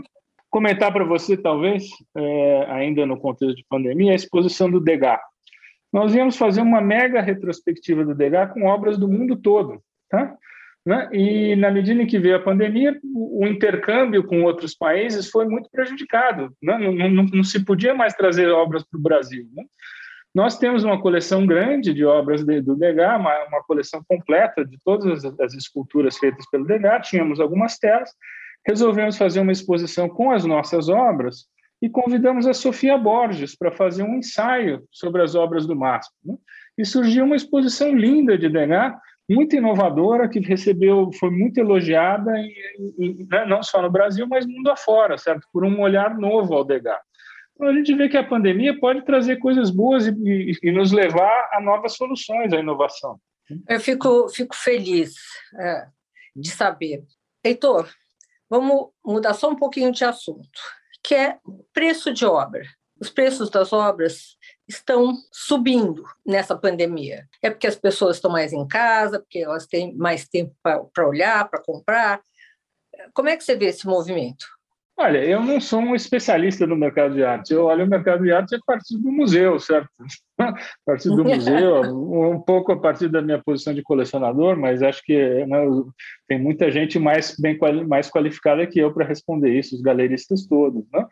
Comentar 0.50 0.92
para 0.92 1.04
você, 1.04 1.36
talvez, 1.36 1.88
é, 2.16 2.66
ainda 2.70 3.06
no 3.06 3.18
contexto 3.20 3.54
de 3.54 3.64
pandemia, 3.68 4.12
a 4.12 4.16
exposição 4.16 4.70
do 4.70 4.80
Degas. 4.80 5.20
Nós 5.92 6.14
íamos 6.14 6.36
fazer 6.36 6.62
uma 6.62 6.80
mega 6.80 7.20
retrospectiva 7.20 8.04
do 8.04 8.14
Degas 8.14 8.52
com 8.52 8.64
obras 8.64 8.98
do 8.98 9.06
mundo 9.06 9.36
todo. 9.36 9.80
Tá? 10.10 10.34
Né? 10.88 11.06
E, 11.12 11.54
na 11.54 11.70
medida 11.70 12.02
em 12.02 12.06
que 12.06 12.18
veio 12.18 12.36
a 12.36 12.42
pandemia, 12.42 12.98
o 13.04 13.46
intercâmbio 13.46 14.24
com 14.24 14.42
outros 14.42 14.74
países 14.74 15.28
foi 15.28 15.44
muito 15.44 15.68
prejudicado. 15.70 16.50
Né? 16.62 16.78
Não, 16.78 17.10
não, 17.10 17.24
não, 17.24 17.44
se 17.44 17.62
podia 17.62 17.94
mais 17.94 18.14
trazer 18.14 18.48
obras 18.48 18.82
para 18.84 18.98
o 18.98 19.02
Brasil. 19.02 19.46
Né? 19.54 19.64
Nós 20.34 20.56
temos 20.56 20.84
uma 20.84 20.98
coleção 20.98 21.44
grande 21.44 21.92
de 21.92 22.06
obras 22.06 22.42
de, 22.42 22.62
do 22.62 22.74
Degas, 22.74 23.20
uma, 23.20 23.38
uma, 23.48 23.62
coleção 23.64 24.02
completa 24.08 24.64
de 24.64 24.78
todas 24.82 25.26
as, 25.26 25.38
as, 25.38 25.52
esculturas 25.52 26.16
feitas 26.16 26.48
pelo 26.50 26.64
Degas, 26.64 27.06
tínhamos 27.06 27.38
algumas 27.38 27.76
telas, 27.76 28.10
resolvemos 28.66 29.18
fazer 29.18 29.40
uma 29.40 29.52
exposição 29.52 30.08
com 30.08 30.30
as 30.30 30.46
nossas 30.46 30.88
obras 30.88 31.48
e 31.82 31.90
convidamos 31.90 32.46
a 32.46 32.54
Sofia 32.54 32.96
Borges 32.96 33.54
para 33.54 33.70
fazer 33.70 34.04
um 34.04 34.16
ensaio 34.16 34.82
sobre 34.90 35.20
as 35.20 35.34
obras 35.34 35.66
do 35.66 35.76
MASP. 35.76 36.14
Né? 36.24 36.34
E 36.78 36.86
surgiu 36.86 37.26
uma 37.26 37.36
exposição 37.36 37.94
linda 37.94 38.38
de 38.38 38.48
Degas, 38.48 38.94
muito 39.28 39.54
inovadora, 39.54 40.28
que 40.28 40.40
recebeu, 40.40 41.10
foi 41.12 41.30
muito 41.30 41.58
elogiada, 41.58 42.32
né, 42.32 43.44
não 43.46 43.62
só 43.62 43.82
no 43.82 43.90
Brasil, 43.90 44.26
mas 44.26 44.46
mundo 44.46 44.70
afora, 44.70 45.18
certo? 45.18 45.46
Por 45.52 45.64
um 45.64 45.80
olhar 45.80 46.16
novo 46.16 46.54
ao 46.54 46.64
Degas. 46.64 46.98
Então, 47.54 47.68
a 47.68 47.72
gente 47.74 47.94
vê 47.94 48.08
que 48.08 48.16
a 48.16 48.26
pandemia 48.26 48.78
pode 48.78 49.04
trazer 49.04 49.36
coisas 49.38 49.70
boas 49.70 50.06
e, 50.06 50.10
e, 50.10 50.52
e 50.62 50.72
nos 50.72 50.92
levar 50.92 51.50
a 51.52 51.60
novas 51.60 51.94
soluções, 51.94 52.52
à 52.52 52.56
inovação. 52.58 53.20
Eu 53.68 53.80
fico, 53.80 54.28
fico 54.28 54.54
feliz 54.54 55.14
é, 55.58 55.86
de 56.36 56.50
saber. 56.50 57.02
Heitor, 57.44 57.88
vamos 58.48 58.88
mudar 59.04 59.34
só 59.34 59.50
um 59.50 59.56
pouquinho 59.56 59.90
de 59.90 60.04
assunto, 60.04 60.48
que 61.02 61.14
é 61.14 61.38
preço 61.72 62.12
de 62.12 62.24
obra. 62.24 62.62
Os 63.00 63.10
preços 63.10 63.50
das 63.50 63.72
obras 63.72 64.36
estão 64.68 65.16
subindo 65.32 66.04
nessa 66.26 66.56
pandemia. 66.56 67.26
É 67.42 67.48
porque 67.50 67.66
as 67.66 67.76
pessoas 67.76 68.16
estão 68.16 68.30
mais 68.30 68.52
em 68.52 68.66
casa, 68.68 69.18
porque 69.18 69.38
elas 69.38 69.66
têm 69.66 69.94
mais 69.96 70.28
tempo 70.28 70.54
para 70.62 71.08
olhar, 71.08 71.48
para 71.48 71.62
comprar. 71.62 72.20
Como 73.14 73.28
é 73.28 73.36
que 73.36 73.44
você 73.44 73.56
vê 73.56 73.66
esse 73.66 73.86
movimento? 73.86 74.46
Olha, 75.00 75.24
eu 75.24 75.40
não 75.40 75.60
sou 75.60 75.78
um 75.78 75.94
especialista 75.94 76.66
no 76.66 76.74
mercado 76.74 77.14
de 77.14 77.22
arte. 77.22 77.52
Eu 77.52 77.66
olho 77.66 77.84
o 77.84 77.88
mercado 77.88 78.24
de 78.24 78.32
arte 78.32 78.56
a 78.56 78.58
partir 78.66 78.98
do 78.98 79.12
museu, 79.12 79.56
certo? 79.60 79.88
A 80.40 80.54
partir 80.86 81.08
do 81.08 81.24
museu, 81.24 81.80
um 81.82 82.40
pouco 82.40 82.70
a 82.70 82.80
partir 82.80 83.08
da 83.08 83.20
minha 83.20 83.42
posição 83.42 83.74
de 83.74 83.82
colecionador, 83.82 84.56
mas 84.56 84.84
acho 84.84 85.02
que 85.04 85.44
né, 85.46 85.58
tem 86.28 86.40
muita 86.40 86.70
gente 86.70 86.96
mais 86.96 87.34
bem 87.36 87.58
mais 87.88 88.08
qualificada 88.08 88.64
que 88.64 88.78
eu 88.78 88.94
para 88.94 89.04
responder 89.04 89.50
isso, 89.58 89.74
os 89.74 89.82
galeristas 89.82 90.46
todos, 90.46 90.84
né? 90.92 91.04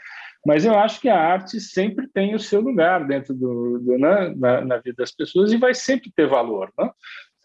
Mas 0.47 0.65
eu 0.65 0.79
acho 0.79 1.01
que 1.01 1.09
a 1.09 1.19
arte 1.19 1.59
sempre 1.61 2.07
tem 2.07 2.37
o 2.37 2.39
seu 2.39 2.61
lugar 2.61 3.05
dentro 3.05 3.35
do, 3.35 3.81
do 3.81 3.99
né, 3.99 4.33
na, 4.37 4.61
na, 4.61 4.77
vida 4.77 4.99
das 4.99 5.11
pessoas 5.11 5.53
e 5.53 5.57
vai 5.57 5.75
sempre 5.75 6.13
ter 6.15 6.29
valor, 6.29 6.73
né? 6.79 6.89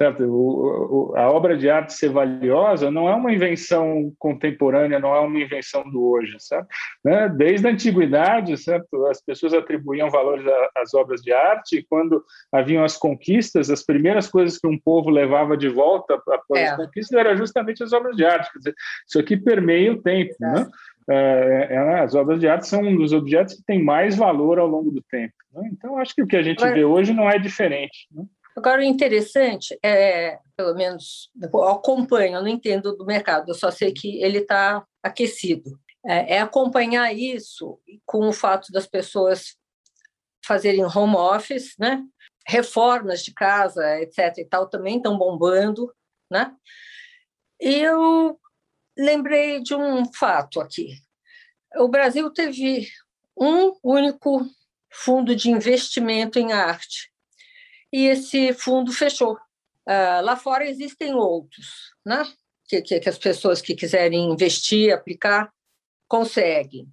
Certo? 0.01 0.23
O, 0.23 1.11
o, 1.11 1.15
a 1.15 1.29
obra 1.29 1.55
de 1.55 1.69
arte 1.69 1.93
ser 1.93 2.09
valiosa 2.09 2.89
não 2.89 3.07
é 3.07 3.13
uma 3.13 3.31
invenção 3.31 4.11
contemporânea, 4.17 4.99
não 4.99 5.13
é 5.13 5.19
uma 5.19 5.39
invenção 5.39 5.87
do 5.89 6.03
hoje, 6.03 6.35
certo? 6.39 6.67
Né? 7.05 7.29
Desde 7.29 7.67
a 7.67 7.71
antiguidade, 7.71 8.57
certo? 8.57 9.05
As 9.05 9.23
pessoas 9.23 9.53
atribuíam 9.53 10.09
valores 10.09 10.43
às 10.75 10.93
obras 10.95 11.21
de 11.21 11.31
arte 11.31 11.77
e 11.77 11.83
quando 11.83 12.23
haviam 12.51 12.83
as 12.83 12.97
conquistas, 12.97 13.69
as 13.69 13.83
primeiras 13.83 14.27
coisas 14.27 14.57
que 14.57 14.67
um 14.67 14.77
povo 14.77 15.11
levava 15.11 15.55
de 15.55 15.69
volta 15.69 16.15
após 16.15 16.59
é. 16.59 16.69
as 16.69 16.77
conquistas 16.77 17.19
era 17.19 17.35
justamente 17.35 17.83
as 17.83 17.93
obras 17.93 18.15
de 18.15 18.25
arte. 18.25 18.51
Quer 18.51 18.57
dizer, 18.57 18.75
isso 19.07 19.19
aqui 19.19 19.37
permeia 19.37 19.93
o 19.93 20.01
tempo, 20.01 20.33
né? 20.39 20.65
é, 21.09 21.67
é, 21.71 21.99
as 21.99 22.15
obras 22.15 22.39
de 22.39 22.47
arte 22.47 22.67
são 22.67 22.81
um 22.81 22.95
dos 22.95 23.13
objetos 23.13 23.53
que 23.53 23.63
tem 23.63 23.83
mais 23.83 24.15
valor 24.15 24.57
ao 24.57 24.67
longo 24.67 24.89
do 24.89 25.01
tempo. 25.01 25.33
Né? 25.53 25.69
Então, 25.71 25.97
acho 25.97 26.15
que 26.15 26.23
o 26.23 26.27
que 26.27 26.37
a 26.37 26.41
gente 26.41 26.65
vê 26.71 26.83
hoje 26.83 27.13
não 27.13 27.29
é 27.29 27.37
diferente. 27.37 28.07
Né? 28.11 28.23
Agora, 28.55 28.81
o 28.81 28.83
interessante 28.83 29.77
é, 29.83 30.39
pelo 30.55 30.75
menos, 30.75 31.31
eu 31.41 31.63
acompanho, 31.63 32.35
eu 32.35 32.41
não 32.41 32.47
entendo 32.47 32.95
do 32.95 33.05
mercado, 33.05 33.49
eu 33.49 33.55
só 33.55 33.71
sei 33.71 33.91
que 33.91 34.21
ele 34.21 34.39
está 34.39 34.85
aquecido. 35.01 35.79
É, 36.05 36.35
é, 36.35 36.39
acompanhar 36.39 37.13
isso 37.13 37.79
com 38.05 38.27
o 38.27 38.33
fato 38.33 38.71
das 38.71 38.87
pessoas 38.87 39.55
fazerem 40.45 40.83
home 40.83 41.15
office, 41.15 41.75
né? 41.79 42.03
reformas 42.47 43.23
de 43.23 43.33
casa, 43.33 43.99
etc. 44.01 44.37
e 44.39 44.45
tal, 44.45 44.67
também 44.67 44.97
estão 44.97 45.17
bombando. 45.17 45.93
Né? 46.29 46.51
E 47.59 47.75
eu 47.75 48.39
lembrei 48.97 49.61
de 49.61 49.75
um 49.75 50.11
fato 50.13 50.59
aqui. 50.59 50.95
O 51.75 51.87
Brasil 51.87 52.29
teve 52.31 52.87
um 53.39 53.73
único 53.83 54.45
fundo 54.91 55.35
de 55.35 55.49
investimento 55.49 56.37
em 56.39 56.51
arte 56.51 57.10
e 57.91 58.07
esse 58.07 58.53
fundo 58.53 58.91
fechou. 58.91 59.33
Uh, 59.87 60.21
lá 60.23 60.35
fora 60.35 60.67
existem 60.67 61.13
outros, 61.13 61.93
né? 62.05 62.23
Que, 62.67 62.81
que, 62.81 62.99
que, 62.99 63.09
as 63.09 63.17
pessoas 63.17 63.61
que 63.61 63.75
quiserem 63.75 64.31
investir, 64.31 64.93
aplicar, 64.93 65.51
conseguem. 66.07 66.87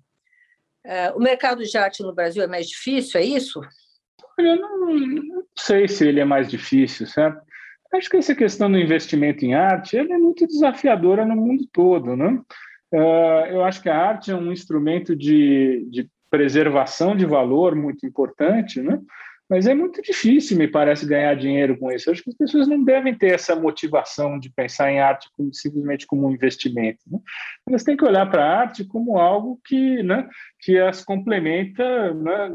Uh, 0.85 1.17
o 1.17 1.21
mercado 1.21 1.63
de 1.63 1.77
arte 1.77 2.03
no 2.03 2.15
Brasil 2.15 2.43
é 2.43 2.47
mais 2.47 2.69
difícil, 2.69 3.21
é 3.21 3.25
isso? 3.25 3.61
Eu 4.39 4.57
não, 4.57 4.95
não 4.95 5.45
sei 5.57 5.87
se 5.87 6.07
ele 6.07 6.21
é 6.21 6.25
mais 6.25 6.49
difícil, 6.49 7.07
certo? 7.07 7.41
Acho 7.93 8.11
que 8.11 8.17
essa 8.17 8.35
questão 8.35 8.71
do 8.71 8.79
investimento 8.79 9.45
em 9.45 9.55
arte 9.55 9.97
é 9.97 10.05
muito 10.05 10.47
desafiadora 10.47 11.25
no 11.25 11.37
mundo 11.37 11.67
todo, 11.73 12.17
né? 12.17 12.41
Uh, 12.93 13.47
eu 13.51 13.65
acho 13.65 13.83
que 13.83 13.89
a 13.89 13.97
arte 13.97 14.31
é 14.31 14.35
um 14.35 14.53
instrumento 14.53 15.15
de, 15.15 15.87
de 15.91 16.09
preservação 16.31 17.17
de 17.17 17.27
valor 17.27 17.75
muito 17.75 18.07
importante, 18.07 18.81
né? 18.81 19.01
Mas 19.49 19.67
é 19.67 19.75
muito 19.75 20.03
difícil, 20.03 20.59
me 20.59 20.69
parece, 20.69 21.07
ganhar 21.07 21.35
dinheiro 21.35 21.79
com 21.79 21.91
isso. 21.91 22.09
Eu 22.09 22.13
acho 22.13 22.23
que 22.23 22.29
as 22.31 22.37
pessoas 22.37 22.69
não 22.69 22.85
devem 22.85 23.15
ter 23.15 23.33
essa 23.33 23.57
motivação 23.57 24.39
de 24.39 24.51
pensar 24.51 24.93
em 24.93 25.01
arte 25.01 25.29
como, 25.35 25.55
simplesmente 25.55 26.07
como 26.07 26.27
um 26.27 26.33
investimento. 26.33 26.99
Né? 27.11 27.19
Elas 27.67 27.83
têm 27.83 27.97
que 27.97 28.05
olhar 28.05 28.31
para 28.31 28.45
a 28.45 28.61
arte 28.61 28.85
como 28.85 29.19
algo 29.19 29.59
que, 29.65 30.03
né, 30.03 30.29
que 30.61 30.79
as 30.79 31.03
complementa 31.03 32.13
né, 32.13 32.51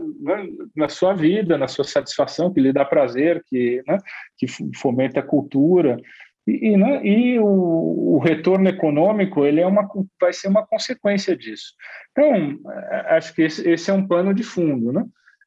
na 0.75 0.87
sua 0.87 1.13
vida, 1.15 1.57
na 1.57 1.67
sua 1.67 1.83
satisfação, 1.83 2.53
que 2.53 2.61
lhe 2.61 2.71
dá 2.71 2.85
prazer, 2.85 3.43
que, 3.47 3.81
né, 3.87 3.97
que 4.37 4.45
fomenta 4.75 5.19
a 5.19 5.25
cultura. 5.25 5.97
E, 6.45 6.73
e, 6.73 6.77
né, 6.77 7.03
e 7.03 7.39
o, 7.39 8.17
o, 8.17 8.19
retorno 8.19 8.69
econômico 8.69 9.45
ele 9.45 9.61
é 9.61 9.65
uma, 9.65 9.89
vai 10.21 10.31
ser 10.31 10.47
uma 10.47 10.65
consequência 10.67 11.35
disso. 11.35 11.73
Então, 12.11 12.59
acho 13.07 13.33
que 13.33 13.41
esse, 13.41 13.67
esse 13.67 13.89
é 13.89 13.93
um 13.93 14.05
pano 14.05 14.31
de 14.31 14.43
fundo. 14.43 14.91
Né? 14.91 15.03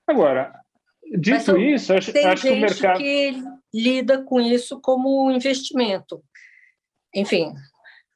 Agora, 0.08 0.52
Dito 1.18 1.52
Mas, 1.52 1.82
isso, 1.82 1.94
acho, 1.94 2.12
tem 2.12 2.26
acho 2.26 2.42
gente 2.42 2.52
que 2.52 2.58
o 2.58 2.60
mercado. 2.60 2.98
que 2.98 3.44
lida 3.72 4.22
com 4.24 4.40
isso 4.40 4.80
como 4.80 5.30
investimento. 5.30 6.22
Enfim, 7.14 7.52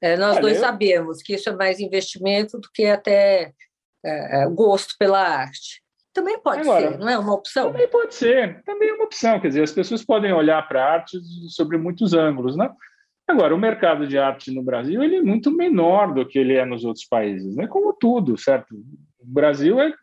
é, 0.03 0.17
nós 0.17 0.33
Olha, 0.33 0.41
dois 0.43 0.57
eu... 0.57 0.63
sabemos 0.63 1.23
que 1.23 1.35
isso 1.35 1.49
é 1.49 1.57
mais 1.57 1.79
investimento 1.79 2.59
do 2.59 2.69
que 2.73 2.87
até 2.87 3.53
é, 4.05 4.43
é 4.43 4.47
gosto 4.49 4.95
pela 4.99 5.21
arte. 5.21 5.83
Também 6.13 6.41
pode 6.41 6.63
Agora, 6.63 6.91
ser, 6.91 6.99
não 6.99 7.09
é 7.09 7.17
uma 7.17 7.35
opção? 7.35 7.71
Também 7.71 7.89
pode 7.89 8.15
ser, 8.15 8.63
também 8.65 8.89
é 8.89 8.95
uma 8.95 9.05
opção. 9.05 9.39
Quer 9.39 9.49
dizer, 9.49 9.63
as 9.63 9.73
pessoas 9.73 10.05
podem 10.05 10.33
olhar 10.33 10.67
para 10.67 10.85
a 10.85 10.93
arte 10.93 11.19
sobre 11.49 11.79
muitos 11.79 12.13
ângulos, 12.13 12.57
né? 12.57 12.69
Agora, 13.29 13.55
o 13.55 13.59
mercado 13.59 14.09
de 14.09 14.19
arte 14.19 14.51
no 14.51 14.63
Brasil 14.63 15.05
ele 15.05 15.17
é 15.17 15.23
muito 15.23 15.53
menor 15.53 16.13
do 16.13 16.27
que 16.27 16.37
ele 16.37 16.55
é 16.55 16.65
nos 16.65 16.85
outros 16.85 17.07
países, 17.07 17.55
né? 17.55 17.69
Como 17.69 17.93
tudo, 17.93 18.37
certo? 18.37 18.75
O 19.21 19.25
Brasil 19.25 19.81
é, 19.81 19.95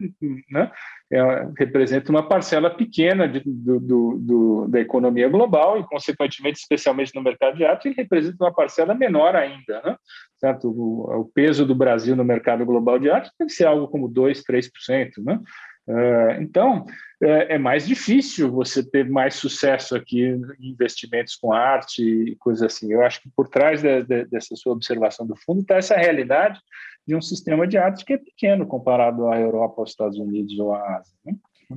né, 0.49 0.71
é, 1.11 1.47
representa 1.57 2.11
uma 2.11 2.27
parcela 2.27 2.69
pequena 2.69 3.27
de, 3.27 3.41
do, 3.45 3.79
do, 3.79 4.17
do, 4.19 4.67
da 4.67 4.79
economia 4.79 5.29
global 5.29 5.79
e, 5.79 5.83
consequentemente, 5.87 6.59
especialmente 6.59 7.15
no 7.15 7.21
mercado 7.21 7.55
de 7.55 7.63
arte, 7.63 7.87
ele 7.87 7.95
representa 7.95 8.43
uma 8.43 8.53
parcela 8.53 8.93
menor 8.93 9.35
ainda. 9.35 9.81
Né? 9.83 9.95
Certo? 10.37 10.69
O, 10.69 11.21
o 11.21 11.25
peso 11.25 11.65
do 11.65 11.73
Brasil 11.73 12.15
no 12.15 12.25
mercado 12.25 12.65
global 12.65 12.99
de 12.99 13.09
arte 13.09 13.31
deve 13.39 13.51
ser 13.51 13.65
algo 13.65 13.87
como 13.87 14.09
2%, 14.09 14.43
3%. 14.43 15.23
Né? 15.23 15.39
Uh, 15.87 16.41
então, 16.41 16.85
é, 17.21 17.55
é, 17.55 17.57
mais 17.57 17.87
difícil 17.87 18.51
você 18.51 18.83
ter 18.83 19.09
mais 19.09 19.35
sucesso 19.35 19.95
aqui 19.95 20.21
em 20.21 20.69
investimentos 20.71 21.35
com 21.35 21.53
arte 21.53 22.03
e 22.03 22.35
coisas 22.35 22.63
assim. 22.63 22.91
Eu 22.91 23.01
acho 23.01 23.21
que 23.21 23.29
por 23.29 23.47
trás 23.47 23.81
de, 23.81 24.03
de, 24.03 24.25
dessa 24.25 24.55
sua 24.55 24.73
observação 24.73 25.25
do 25.25 25.35
fundo 25.35 25.61
está 25.61 25.75
essa 25.75 25.95
realidade 25.95 26.59
de 27.07 27.15
um 27.15 27.21
sistema 27.21 27.65
de 27.65 27.77
arte 27.77 28.03
que 28.03 28.13
é 28.13 28.17
pequeno 28.17 28.67
comparado 28.67 29.29
à 29.29 29.39
Europa, 29.39 29.81
aos 29.81 29.91
Estados 29.91 30.19
Unidos 30.19 30.59
ou 30.59 30.73
à 30.73 30.97
Ásia. 30.97 31.15
Né? 31.25 31.35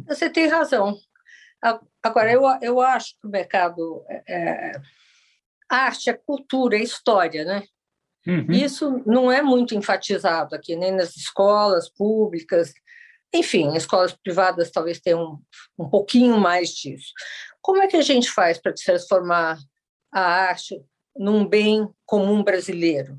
Você 0.08 0.28
tem 0.28 0.48
razão. 0.48 0.96
Agora, 2.02 2.32
eu, 2.32 2.42
eu 2.62 2.80
acho 2.80 3.14
que 3.20 3.26
o 3.26 3.30
mercado. 3.30 4.04
É, 4.08 4.72
é 4.72 4.72
arte 5.68 6.10
é 6.10 6.14
cultura, 6.14 6.76
é 6.76 6.82
história, 6.82 7.44
né? 7.44 7.62
Uhum. 8.26 8.50
Isso 8.50 9.02
não 9.06 9.30
é 9.30 9.40
muito 9.40 9.74
enfatizado 9.74 10.54
aqui, 10.54 10.74
nem 10.74 10.92
nas 10.92 11.16
escolas 11.16 11.88
públicas. 11.88 12.72
Enfim, 13.34 13.74
escolas 13.76 14.12
privadas 14.12 14.70
talvez 14.70 15.00
tenham 15.00 15.40
um, 15.78 15.84
um 15.84 15.88
pouquinho 15.88 16.38
mais 16.38 16.70
disso. 16.70 17.12
Como 17.62 17.82
é 17.82 17.86
que 17.86 17.96
a 17.96 18.02
gente 18.02 18.30
faz 18.30 18.58
para 18.58 18.72
transformar 18.72 19.58
a 20.12 20.20
arte 20.20 20.80
num 21.16 21.46
bem 21.46 21.88
comum 22.04 22.42
brasileiro? 22.42 23.18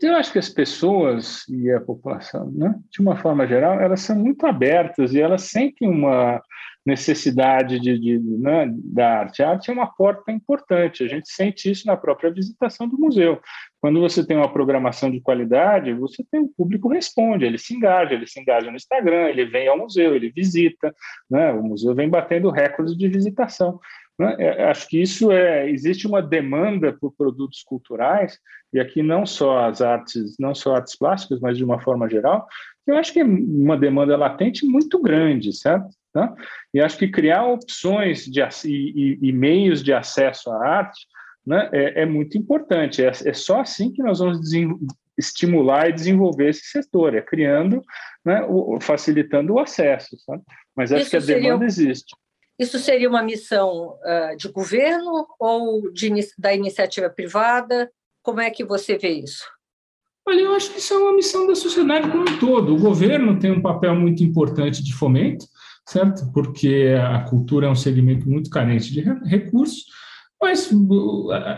Eu 0.00 0.16
acho 0.16 0.32
que 0.32 0.38
as 0.38 0.48
pessoas 0.48 1.46
e 1.48 1.70
a 1.70 1.80
população, 1.80 2.50
né, 2.50 2.74
de 2.90 3.00
uma 3.00 3.16
forma 3.16 3.46
geral, 3.46 3.80
elas 3.80 4.00
são 4.00 4.16
muito 4.16 4.44
abertas 4.46 5.14
e 5.14 5.20
elas 5.20 5.42
sentem 5.42 5.88
uma 5.88 6.42
necessidade 6.84 7.78
de, 7.78 7.98
de 7.98 8.18
né, 8.18 8.68
da 8.76 9.20
arte. 9.20 9.42
A 9.42 9.50
arte 9.50 9.70
é 9.70 9.72
uma 9.72 9.86
porta 9.86 10.32
importante, 10.32 11.04
a 11.04 11.08
gente 11.08 11.32
sente 11.32 11.70
isso 11.70 11.86
na 11.86 11.96
própria 11.96 12.32
visitação 12.32 12.88
do 12.88 12.98
museu. 12.98 13.40
Quando 13.80 14.00
você 14.00 14.26
tem 14.26 14.36
uma 14.36 14.52
programação 14.52 15.10
de 15.10 15.20
qualidade, 15.20 15.94
você 15.94 16.24
tem 16.30 16.40
o 16.40 16.48
público 16.48 16.88
responde, 16.88 17.44
ele 17.44 17.58
se 17.58 17.74
engaja, 17.74 18.14
ele 18.14 18.26
se 18.26 18.40
engaja 18.40 18.70
no 18.70 18.76
Instagram, 18.76 19.28
ele 19.28 19.44
vem 19.44 19.68
ao 19.68 19.78
museu, 19.78 20.14
ele 20.14 20.30
visita, 20.30 20.92
né, 21.30 21.52
o 21.52 21.62
museu 21.62 21.94
vem 21.94 22.08
batendo 22.08 22.50
recordes 22.50 22.96
de 22.96 23.08
visitação. 23.08 23.78
Né? 24.18 24.36
É, 24.38 24.64
acho 24.64 24.88
que 24.88 25.00
isso 25.00 25.30
é 25.32 25.68
existe 25.70 26.06
uma 26.06 26.20
demanda 26.20 26.92
por 26.92 27.12
produtos 27.12 27.62
culturais 27.62 28.38
e 28.72 28.80
aqui 28.80 29.02
não 29.02 29.24
só 29.24 29.66
as 29.66 29.80
artes, 29.80 30.36
não 30.38 30.54
só 30.54 30.76
artes 30.76 30.96
plásticas, 30.96 31.40
mas 31.40 31.56
de 31.56 31.64
uma 31.64 31.80
forma 31.80 32.08
geral, 32.08 32.46
eu 32.86 32.96
acho 32.96 33.12
que 33.12 33.20
é 33.20 33.24
uma 33.24 33.76
demanda 33.76 34.16
latente 34.16 34.66
muito 34.66 35.00
grande, 35.00 35.52
certo? 35.52 35.88
Tá? 36.12 36.34
E 36.74 36.80
acho 36.80 36.98
que 36.98 37.08
criar 37.08 37.46
opções 37.46 38.26
de, 38.26 38.40
e, 38.66 38.68
e, 38.68 39.28
e 39.28 39.32
meios 39.32 39.82
de 39.82 39.94
acesso 39.94 40.50
à 40.50 40.66
arte 40.66 41.06
né, 41.46 41.70
é, 41.72 42.02
é, 42.02 42.06
muito 42.06 42.36
importante. 42.36 43.02
É, 43.02 43.08
é, 43.08 43.32
só 43.32 43.60
assim 43.60 43.90
que 43.90 44.02
nós 44.02 44.18
vamos 44.18 44.40
estimular 45.16 45.88
e 45.88 45.92
desenvolver 45.92 46.50
esse 46.50 46.66
setor, 46.66 47.14
é 47.14 47.22
criando, 47.22 47.82
né, 48.24 48.44
o, 48.48 48.78
facilitando 48.80 49.54
o 49.54 49.58
acesso. 49.58 50.16
Sabe? 50.24 50.42
Mas 50.76 50.92
acho 50.92 51.02
Isso 51.02 51.10
que 51.10 51.16
a 51.16 51.20
demanda 51.20 51.64
existe. 51.64 52.14
Isso 52.58 52.78
seria 52.78 53.08
uma 53.08 53.22
missão 53.22 53.96
uh, 54.04 54.36
de 54.36 54.48
governo 54.48 55.26
ou 55.40 55.90
de, 55.90 56.10
da 56.38 56.54
iniciativa 56.54 57.08
privada? 57.08 57.90
Como 58.22 58.40
é 58.40 58.50
que 58.50 58.64
você 58.64 58.96
vê 58.96 59.08
isso? 59.08 59.44
Olha, 60.26 60.40
eu 60.40 60.54
acho 60.54 60.70
que 60.70 60.78
isso 60.78 60.94
é 60.94 60.96
uma 60.96 61.14
missão 61.14 61.46
da 61.46 61.54
sociedade 61.54 62.08
como 62.08 62.22
um 62.22 62.38
todo. 62.38 62.74
O 62.74 62.78
governo 62.78 63.38
tem 63.40 63.50
um 63.50 63.60
papel 63.60 63.94
muito 63.96 64.22
importante 64.22 64.82
de 64.82 64.94
fomento, 64.94 65.46
certo? 65.88 66.30
Porque 66.32 66.94
a 67.00 67.20
cultura 67.20 67.66
é 67.66 67.70
um 67.70 67.74
segmento 67.74 68.28
muito 68.28 68.50
carente 68.50 68.92
de 68.92 69.00
recursos, 69.24 69.84
mas 70.40 70.70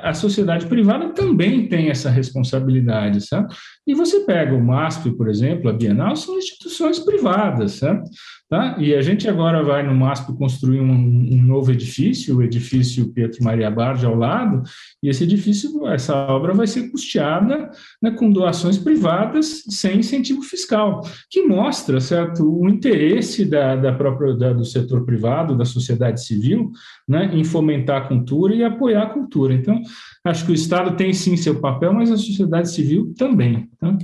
a 0.03 0.13
sociedade 0.13 0.67
privada 0.67 1.09
também 1.15 1.67
tem 1.69 1.89
essa 1.89 2.11
responsabilidade, 2.11 3.27
certo? 3.27 3.57
E 3.87 3.95
você 3.95 4.21
pega 4.27 4.55
o 4.55 4.63
MASP, 4.63 5.17
por 5.17 5.27
exemplo, 5.31 5.71
a 5.71 5.73
Bienal, 5.73 6.15
são 6.15 6.37
instituições 6.37 6.99
privadas, 6.99 7.73
certo? 7.73 8.05
Tá? 8.47 8.77
E 8.79 8.95
a 8.95 9.01
gente 9.01 9.27
agora 9.27 9.63
vai 9.63 9.83
no 9.83 9.95
MASP 9.95 10.37
construir 10.37 10.79
um, 10.79 10.93
um, 10.93 11.43
novo 11.43 11.73
edifício, 11.73 12.37
o 12.37 12.43
edifício 12.43 13.11
Pietro 13.11 13.43
Maria 13.43 13.71
Bardi 13.71 14.05
ao 14.05 14.15
lado, 14.15 14.63
e 15.03 15.09
esse 15.09 15.25
edifício, 15.25 15.89
essa 15.89 16.15
obra 16.15 16.53
vai 16.53 16.67
ser 16.67 16.91
custeada 16.91 17.71
né, 18.03 18.11
com 18.11 18.31
doações 18.31 18.77
privadas 18.77 19.65
sem 19.71 20.01
incentivo 20.01 20.43
fiscal, 20.43 21.01
que 21.31 21.43
mostra 21.43 21.99
certo, 22.01 22.45
o 22.47 22.69
interesse 22.69 23.47
da, 23.47 23.77
da 23.77 23.95
própria, 23.95 24.35
da, 24.35 24.53
do 24.53 24.65
setor 24.65 25.07
privado, 25.07 25.57
da 25.57 25.65
sociedade 25.65 26.23
civil, 26.23 26.71
né, 27.09 27.31
em 27.33 27.45
fomentar 27.45 28.03
a 28.03 28.09
cultura 28.09 28.55
e 28.55 28.63
apoiar 28.63 29.05
a 29.05 29.11
cultura. 29.11 29.55
Então, 29.55 29.81
acho 30.23 30.45
que 30.45 30.53
o 30.53 30.55
Estado 30.55 30.97
tem 30.97 31.15
sim 31.15 31.35
seu 31.37 31.61
papel, 31.63 31.95
mas 31.95 32.11
a 32.11 32.17
sociedade 32.19 32.71
civil 32.71 33.15
também. 33.17 33.71
Tá? 33.81 33.97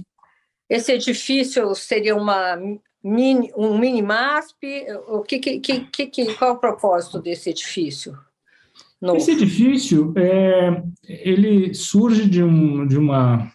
Esse 0.68 0.92
edifício 0.92 1.74
seria 1.74 2.16
uma 2.16 2.56
mini, 3.02 3.50
um 3.56 3.78
mini 3.78 4.02
MASP? 4.02 4.86
O 5.08 5.22
que, 5.22 5.38
que, 5.38 5.60
que, 5.60 6.06
que, 6.06 6.34
qual 6.34 6.50
é 6.50 6.54
o 6.54 6.58
propósito 6.58 7.20
desse 7.20 7.50
edifício? 7.50 8.16
Novo? 9.00 9.16
Esse 9.16 9.32
edifício 9.32 10.12
é, 10.16 10.82
ele 11.08 11.72
surge 11.72 12.28
de, 12.28 12.42
um, 12.42 12.86
de 12.86 12.98
uma 12.98 13.50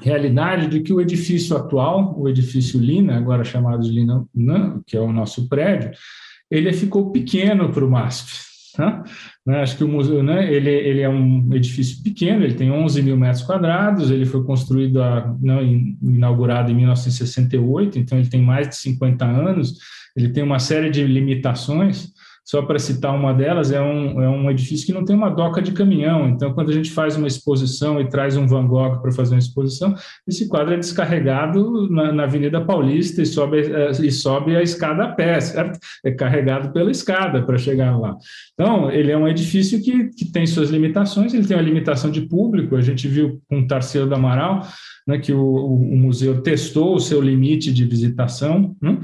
realidade 0.00 0.68
de 0.68 0.80
que 0.80 0.92
o 0.92 1.00
edifício 1.00 1.56
atual, 1.56 2.18
o 2.18 2.28
edifício 2.28 2.80
Lina, 2.80 3.16
agora 3.16 3.44
chamado 3.44 3.82
de 3.82 3.90
Lina, 3.90 4.26
que 4.86 4.96
é 4.96 5.00
o 5.00 5.12
nosso 5.12 5.48
prédio, 5.48 5.92
ele 6.50 6.72
ficou 6.72 7.10
pequeno 7.10 7.72
para 7.72 7.84
o 7.84 7.90
MASP. 7.90 8.48
Tá? 8.78 9.02
Né? 9.44 9.60
Acho 9.60 9.76
que 9.76 9.82
o 9.82 9.88
museu, 9.88 10.22
né, 10.22 10.54
ele, 10.54 10.70
ele 10.70 11.00
é 11.00 11.08
um 11.08 11.52
edifício 11.52 12.00
pequeno, 12.00 12.44
ele 12.44 12.54
tem 12.54 12.70
11 12.70 13.02
mil 13.02 13.16
metros 13.16 13.42
quadrados, 13.42 14.08
ele 14.08 14.24
foi 14.24 14.44
construído, 14.44 15.02
a, 15.02 15.34
não, 15.40 15.60
inaugurado 15.60 16.70
em 16.70 16.76
1968, 16.76 17.98
então 17.98 18.16
ele 18.16 18.28
tem 18.28 18.40
mais 18.40 18.68
de 18.68 18.76
50 18.76 19.24
anos, 19.24 19.78
ele 20.16 20.28
tem 20.28 20.44
uma 20.44 20.60
série 20.60 20.90
de 20.90 21.04
limitações, 21.04 22.12
só 22.48 22.62
para 22.62 22.78
citar 22.78 23.14
uma 23.14 23.34
delas, 23.34 23.70
é 23.70 23.78
um, 23.78 24.22
é 24.22 24.26
um 24.26 24.50
edifício 24.50 24.86
que 24.86 24.92
não 24.94 25.04
tem 25.04 25.14
uma 25.14 25.28
doca 25.28 25.60
de 25.60 25.72
caminhão. 25.72 26.30
Então, 26.30 26.54
quando 26.54 26.70
a 26.70 26.72
gente 26.72 26.90
faz 26.90 27.14
uma 27.14 27.28
exposição 27.28 28.00
e 28.00 28.08
traz 28.08 28.38
um 28.38 28.46
Van 28.46 28.66
Gogh 28.66 29.02
para 29.02 29.12
fazer 29.12 29.34
uma 29.34 29.38
exposição, 29.38 29.94
esse 30.26 30.48
quadro 30.48 30.72
é 30.72 30.78
descarregado 30.78 31.90
na, 31.90 32.10
na 32.10 32.22
Avenida 32.22 32.58
Paulista 32.64 33.20
e 33.20 33.26
sobe, 33.26 33.70
é, 33.70 33.90
e 33.90 34.10
sobe 34.10 34.56
a 34.56 34.62
escada 34.62 35.04
a 35.04 35.08
pé, 35.08 35.38
certo? 35.38 35.78
É 36.02 36.10
carregado 36.10 36.72
pela 36.72 36.90
escada 36.90 37.42
para 37.42 37.58
chegar 37.58 37.98
lá. 37.98 38.16
Então, 38.54 38.90
ele 38.90 39.12
é 39.12 39.16
um 39.18 39.28
edifício 39.28 39.82
que, 39.82 40.08
que 40.08 40.32
tem 40.32 40.46
suas 40.46 40.70
limitações, 40.70 41.34
ele 41.34 41.46
tem 41.46 41.54
uma 41.54 41.62
limitação 41.62 42.10
de 42.10 42.22
público. 42.22 42.76
A 42.76 42.80
gente 42.80 43.06
viu 43.08 43.42
com 43.46 43.66
Tarcelo 43.66 44.08
do 44.08 44.14
Amaral 44.14 44.66
né, 45.06 45.18
que 45.18 45.34
o, 45.34 45.42
o, 45.42 45.96
museu 45.96 46.40
testou 46.40 46.94
o 46.94 47.00
seu 47.00 47.20
limite 47.20 47.72
de 47.72 47.84
visitação. 47.84 48.74
Né? 48.80 48.98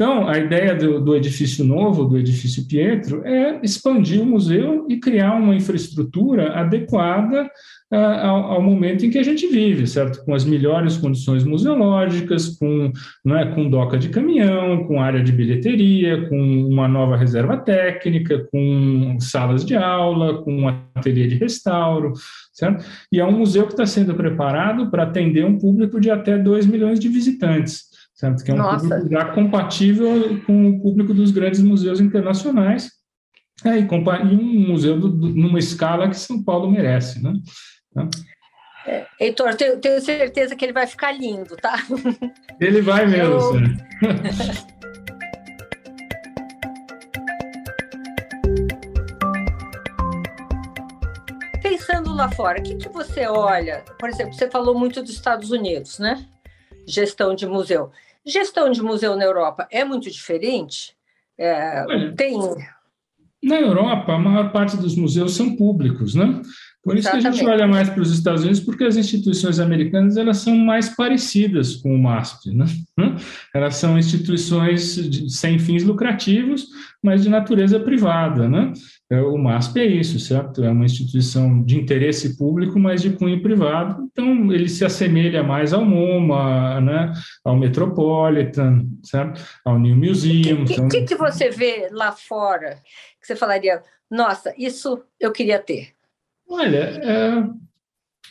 Então, 0.00 0.26
a 0.26 0.38
ideia 0.38 0.74
do, 0.74 0.98
do, 0.98 1.14
edifício 1.14 1.62
novo, 1.62 2.06
do 2.06 2.16
edifício 2.16 2.66
Pietro, 2.66 3.22
é 3.22 3.60
expandir 3.62 4.22
o 4.22 4.24
museu 4.24 4.86
e 4.88 4.98
criar 4.98 5.34
uma 5.34 5.54
infraestrutura 5.54 6.54
adequada 6.54 7.44
uh, 7.92 7.96
ao, 7.96 8.52
ao, 8.52 8.62
momento 8.62 9.04
em 9.04 9.10
que 9.10 9.18
a 9.18 9.22
gente 9.22 9.46
vive, 9.46 9.86
certo? 9.86 10.24
Com 10.24 10.34
as 10.34 10.42
melhores 10.42 10.96
condições 10.96 11.44
museológicas, 11.44 12.48
com, 12.56 12.90
não 13.22 13.36
é, 13.36 13.54
com 13.54 13.68
doca 13.68 13.98
de 13.98 14.08
caminhão, 14.08 14.84
com 14.84 15.02
área 15.02 15.22
de 15.22 15.32
bilheteria, 15.32 16.26
com 16.30 16.66
uma 16.66 16.88
nova 16.88 17.14
reserva 17.14 17.58
técnica, 17.58 18.48
com 18.50 19.18
salas 19.20 19.66
de 19.66 19.76
aula, 19.76 20.42
com 20.42 20.62
um 20.62 20.68
ateliê 20.94 21.26
de 21.26 21.34
restauro, 21.34 22.14
certo? 22.54 22.86
E 23.12 23.20
é 23.20 23.26
um 23.26 23.36
museu 23.36 23.66
que 23.66 23.74
está 23.74 23.84
sendo 23.84 24.14
preparado 24.14 24.90
para 24.90 25.02
atender 25.02 25.44
um 25.44 25.58
público 25.58 26.00
de 26.00 26.10
até 26.10 26.38
2 26.38 26.64
milhões 26.64 26.98
de 26.98 27.10
visitantes 27.10 27.89
certo? 28.20 28.44
Que 28.44 28.50
é 28.50 28.54
um 28.54 28.58
Nossa. 28.58 28.86
público 28.86 29.10
já 29.10 29.24
compatível 29.32 30.40
com 30.44 30.68
o 30.68 30.80
público 30.82 31.14
dos 31.14 31.30
grandes 31.30 31.62
museus 31.62 32.00
internacionais 32.00 32.90
é, 33.64 33.78
e, 33.78 33.88
um 34.34 34.68
museu 34.68 35.00
do, 35.00 35.08
do, 35.08 35.28
numa 35.30 35.58
escala 35.58 36.08
que 36.08 36.16
São 36.16 36.42
Paulo 36.44 36.70
merece, 36.70 37.22
né? 37.22 37.32
Tá? 37.94 38.08
É, 38.86 39.06
Heitor, 39.18 39.54
tenho, 39.54 39.78
tenho, 39.78 40.00
certeza 40.00 40.54
que 40.54 40.64
ele 40.64 40.72
vai 40.72 40.86
ficar 40.86 41.12
lindo, 41.12 41.56
tá? 41.56 41.76
Ele 42.60 42.82
vai 42.82 43.06
mesmo, 43.06 43.34
Eu... 43.34 43.52
Pensando 51.62 52.14
lá 52.14 52.30
fora, 52.30 52.60
o 52.60 52.62
que, 52.62 52.74
que 52.76 52.88
você 52.88 53.26
olha? 53.26 53.84
Por 53.98 54.08
exemplo, 54.08 54.32
você 54.34 54.50
falou 54.50 54.78
muito 54.78 55.02
dos 55.02 55.10
Estados 55.10 55.50
Unidos, 55.50 55.98
né? 55.98 56.26
Gestão 56.86 57.34
de 57.34 57.46
museu. 57.46 57.90
Gestão 58.30 58.70
de 58.70 58.82
museu 58.82 59.16
na 59.16 59.24
Europa 59.24 59.66
é 59.70 59.84
muito 59.84 60.10
diferente? 60.10 60.94
É, 61.38 61.84
Olha, 61.86 62.14
tem. 62.14 62.38
Na 63.42 63.58
Europa, 63.58 64.12
a 64.12 64.18
maior 64.18 64.52
parte 64.52 64.76
dos 64.76 64.94
museus 64.94 65.34
são 65.34 65.56
públicos, 65.56 66.14
né? 66.14 66.42
Por 66.82 66.96
isso 66.96 67.08
Exatamente. 67.08 67.22
que 67.22 67.28
a 67.28 67.32
gente 67.32 67.46
olha 67.46 67.66
mais 67.66 67.90
para 67.90 68.00
os 68.00 68.10
Estados 68.10 68.42
Unidos, 68.42 68.60
porque 68.60 68.84
as 68.84 68.96
instituições 68.96 69.60
americanas 69.60 70.16
elas 70.16 70.38
são 70.38 70.56
mais 70.56 70.88
parecidas 70.88 71.76
com 71.76 71.94
o 71.94 71.98
MASP. 71.98 72.54
Né? 72.54 72.64
Elas 73.54 73.76
são 73.76 73.98
instituições 73.98 74.94
de, 74.96 75.30
sem 75.30 75.58
fins 75.58 75.84
lucrativos, 75.84 76.68
mas 77.02 77.22
de 77.22 77.28
natureza 77.28 77.78
privada. 77.78 78.48
Né? 78.48 78.72
É, 79.10 79.20
o 79.20 79.36
MASP 79.36 79.80
é 79.80 79.86
isso, 79.86 80.20
certo? 80.20 80.62
É 80.62 80.70
uma 80.70 80.84
instituição 80.84 81.62
de 81.64 81.76
interesse 81.76 82.36
público, 82.36 82.78
mas 82.78 83.02
de 83.02 83.10
cunho 83.10 83.42
privado. 83.42 84.08
Então, 84.12 84.52
ele 84.52 84.68
se 84.68 84.84
assemelha 84.84 85.42
mais 85.42 85.72
ao 85.72 85.84
MoMA, 85.84 86.80
né? 86.80 87.12
ao 87.44 87.56
Metropolitan, 87.56 88.86
certo? 89.02 89.42
ao 89.64 89.78
New 89.80 89.96
Museum. 89.96 90.62
O 90.62 90.64
que, 90.64 90.88
que, 90.88 91.02
que 91.06 91.14
você 91.16 91.50
vê 91.50 91.88
lá 91.90 92.12
fora 92.12 92.80
que 93.20 93.26
você 93.26 93.36
falaria, 93.36 93.82
nossa, 94.10 94.54
isso 94.56 95.02
eu 95.18 95.30
queria 95.30 95.58
ter? 95.58 95.88
Olha, 96.48 96.78
é, 96.78 97.44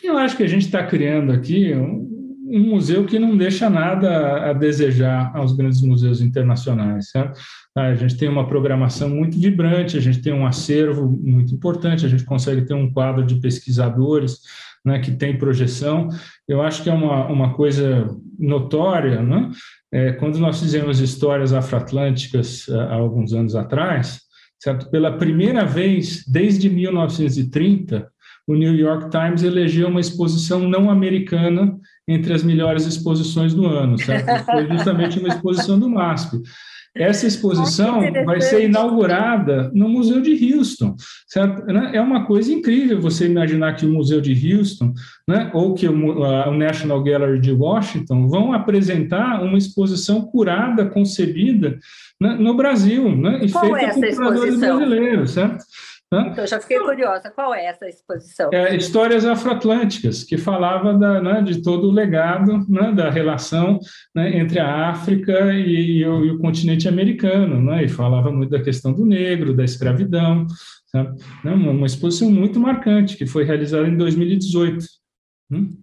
eu 0.04 0.18
acho 0.18 0.36
que 0.36 0.44
a 0.44 0.48
gente 0.48 0.66
está 0.66 0.86
criando 0.86 1.32
aqui 1.32 1.74
um, 1.74 2.19
um, 2.50 2.70
museu 2.70 3.06
que 3.06 3.20
não 3.20 3.38
deixa 3.38 3.70
nada 3.70 4.50
a 4.50 4.54
desejar 4.54 5.32
aos 5.36 5.54
grandes 5.54 5.82
museus 5.82 6.22
internacionais, 6.22 7.10
certo? 7.10 7.40
A 7.76 7.94
gente 7.96 8.18
tem 8.18 8.28
uma 8.28 8.48
programação 8.48 9.10
muito 9.10 9.40
vibrante, 9.40 9.98
a 9.98 10.02
gente 10.02 10.22
tem 10.22 10.34
um 10.34 10.46
acervo 10.46 11.10
muito 11.10 11.54
importante, 11.54 12.06
a 12.06 12.10
gente 12.10 12.26
consegue 12.26 12.66
ter 12.66 12.74
um 12.74 12.92
quadro 12.92 13.26
de 13.26 13.36
pesquisadores 13.36 14.40
né, 14.84 15.00
que 15.00 15.12
tem 15.12 15.38
projeção. 15.38 16.10
Eu 16.48 16.62
acho 16.62 16.84
que 16.84 16.90
é 16.90 16.94
uma, 16.94 17.28
uma 17.28 17.54
coisa 17.54 18.10
notória, 18.38 19.22
né? 19.22 19.52
É, 19.92 20.12
quando 20.14 20.38
nós 20.40 20.60
fizemos 20.60 21.00
histórias 21.00 21.54
afroatlânticas 21.54 22.68
há 22.70 22.94
alguns 22.96 23.34
anos 23.34 23.56
atrás, 23.56 24.20
certo? 24.60 24.90
Pela 24.90 25.18
primeira 25.18 25.66
vez 25.66 26.24
desde 26.28 26.70
1930, 26.70 28.08
o 28.48 28.56
New 28.56 28.76
York 28.76 29.10
Times 29.12 29.44
elegeu 29.44 29.88
uma 29.88 30.00
exposição 30.00 30.68
não 30.68 30.90
americana 30.90 31.78
entre 32.10 32.34
as 32.34 32.44
melhores 32.44 32.86
exposições 32.86 33.54
do 33.54 33.66
ano, 33.68 33.98
certo? 33.98 34.26
Foi 34.46 34.68
justamente 34.68 35.20
uma 35.20 35.30
exposição 35.30 35.80
do 35.80 35.90
MASP. 35.90 36.42
Essa 36.96 37.28
exposição 37.28 38.02
vai 38.26 38.42
ser 38.42 38.64
inaugurada 38.66 39.72
no 39.76 39.88
Museu 39.88 40.20
de 40.22 40.54
Houston, 40.54 40.96
certo? 41.28 41.64
Né? 41.68 41.92
É 41.94 42.02
uma 42.02 42.26
coisa 42.26 42.52
incrível 42.52 43.00
você 43.00 43.28
imaginar 43.28 43.76
que 43.76 43.86
o 43.86 43.94
Museu 43.94 44.20
de 44.20 44.34
Houston, 44.34 44.94
né, 45.28 45.52
ou 45.54 45.76
que 45.76 45.88
o, 45.88 46.52
National 46.52 47.04
Gallery 47.04 47.40
de 47.40 47.52
Washington 47.52 48.28
vão 48.28 48.54
apresentar 48.54 49.42
uma 49.44 49.58
exposição 49.58 50.24
curada, 50.24 50.84
concebida 50.84 51.78
né, 52.20 52.36
no 52.40 52.56
Brasil, 52.56 53.16
né, 53.16 53.40
e 53.44 53.52
Qual 53.52 53.66
feita 53.66 53.86
é 53.86 53.94
por 53.94 54.16
curadores 54.16 54.60
brasileiros, 54.60 55.32
certo? 55.32 55.64
Então, 56.12 56.48
já 56.48 56.60
fiquei 56.60 56.80
curiosa, 56.80 57.30
qual 57.30 57.54
é 57.54 57.66
essa 57.66 57.88
exposição? 57.88 58.50
É, 58.52 58.76
Histórias 58.76 59.26
Afroatlânticas, 59.26 60.24
que 60.24 60.40
falava 60.40 60.92
da, 60.98 61.22
né, 61.22 61.42
de 61.44 61.62
todo 61.62 61.88
o 61.88 61.92
legado 61.92 62.66
né, 62.68 62.92
da 62.92 63.12
relação 63.12 63.80
né, 64.16 64.36
entre 64.36 64.58
a 64.58 64.90
África 64.90 65.54
e, 65.54 66.00
e, 66.00 66.08
o, 66.08 66.26
e, 66.26 66.32
o, 66.32 66.40
continente 66.40 66.88
americano, 66.88 67.62
né, 67.62 67.84
e 67.84 67.88
falava 67.88 68.32
muito 68.32 68.50
da 68.50 68.62
questão 68.62 68.92
do 68.92 69.06
negro, 69.06 69.54
da 69.54 69.64
escravidão, 69.64 70.48
sabe? 70.88 71.22
Né, 71.44 71.52
uma, 71.52 71.72
uma, 71.74 71.86
exposição 71.86 72.32
muito 72.32 72.60
marcante, 72.60 73.16
que 73.16 73.28
foi 73.28 73.44
realizada 73.44 73.88
em 73.88 73.96
2018. 73.96 74.84
Hum? 75.52 75.78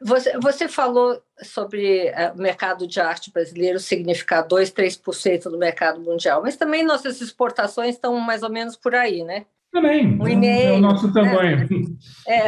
Você, 0.00 0.38
você 0.38 0.68
falou 0.68 1.20
sobre 1.42 2.10
uh, 2.10 2.34
o 2.34 2.40
mercado 2.40 2.86
de 2.86 2.98
arte 2.98 3.30
brasileiro 3.30 3.78
significar 3.78 4.46
2, 4.46 4.70
3% 4.70 5.50
do 5.50 5.58
mercado 5.58 6.00
mundial, 6.00 6.42
mas 6.42 6.56
também 6.56 6.82
nossas 6.82 7.20
exportações 7.20 7.96
estão 7.96 8.18
mais 8.20 8.42
ou 8.42 8.50
menos 8.50 8.74
por 8.74 8.94
aí, 8.94 9.22
né? 9.22 9.44
Também, 9.76 10.18
um 10.18 10.26
e-mail, 10.26 10.68
é 10.68 10.72
o 10.72 10.80
nosso 10.80 11.06
né? 11.08 11.12
tamanho. 11.12 11.58
Né? 11.58 11.96
É. 12.26 12.46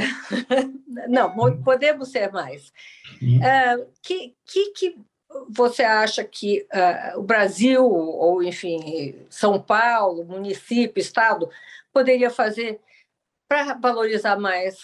Não, 1.11 1.61
podemos 1.62 2.09
ser 2.09 2.33
mais. 2.33 2.73
Uh, 3.23 3.87
que, 4.03 4.35
que, 4.47 4.71
que 4.71 4.97
você 5.51 5.83
acha 5.83 6.25
que 6.25 6.67
uh, 6.73 7.21
o 7.21 7.23
Brasil, 7.23 7.85
ou 7.85 8.43
enfim, 8.43 9.14
São 9.29 9.61
Paulo, 9.61 10.25
município, 10.25 10.99
estado, 10.99 11.51
poderia 11.93 12.31
fazer 12.31 12.81
para 13.47 13.75
valorizar 13.75 14.38
mais 14.38 14.79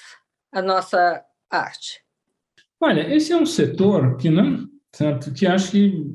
a 0.52 0.60
nossa 0.60 1.24
arte? 1.48 2.04
Olha, 2.78 3.08
esse 3.14 3.32
é 3.32 3.36
um 3.38 3.46
setor 3.46 4.18
que 4.18 4.28
não, 4.28 4.68
certo? 4.92 5.32
Que 5.32 5.46
acho 5.46 5.70
que 5.70 6.14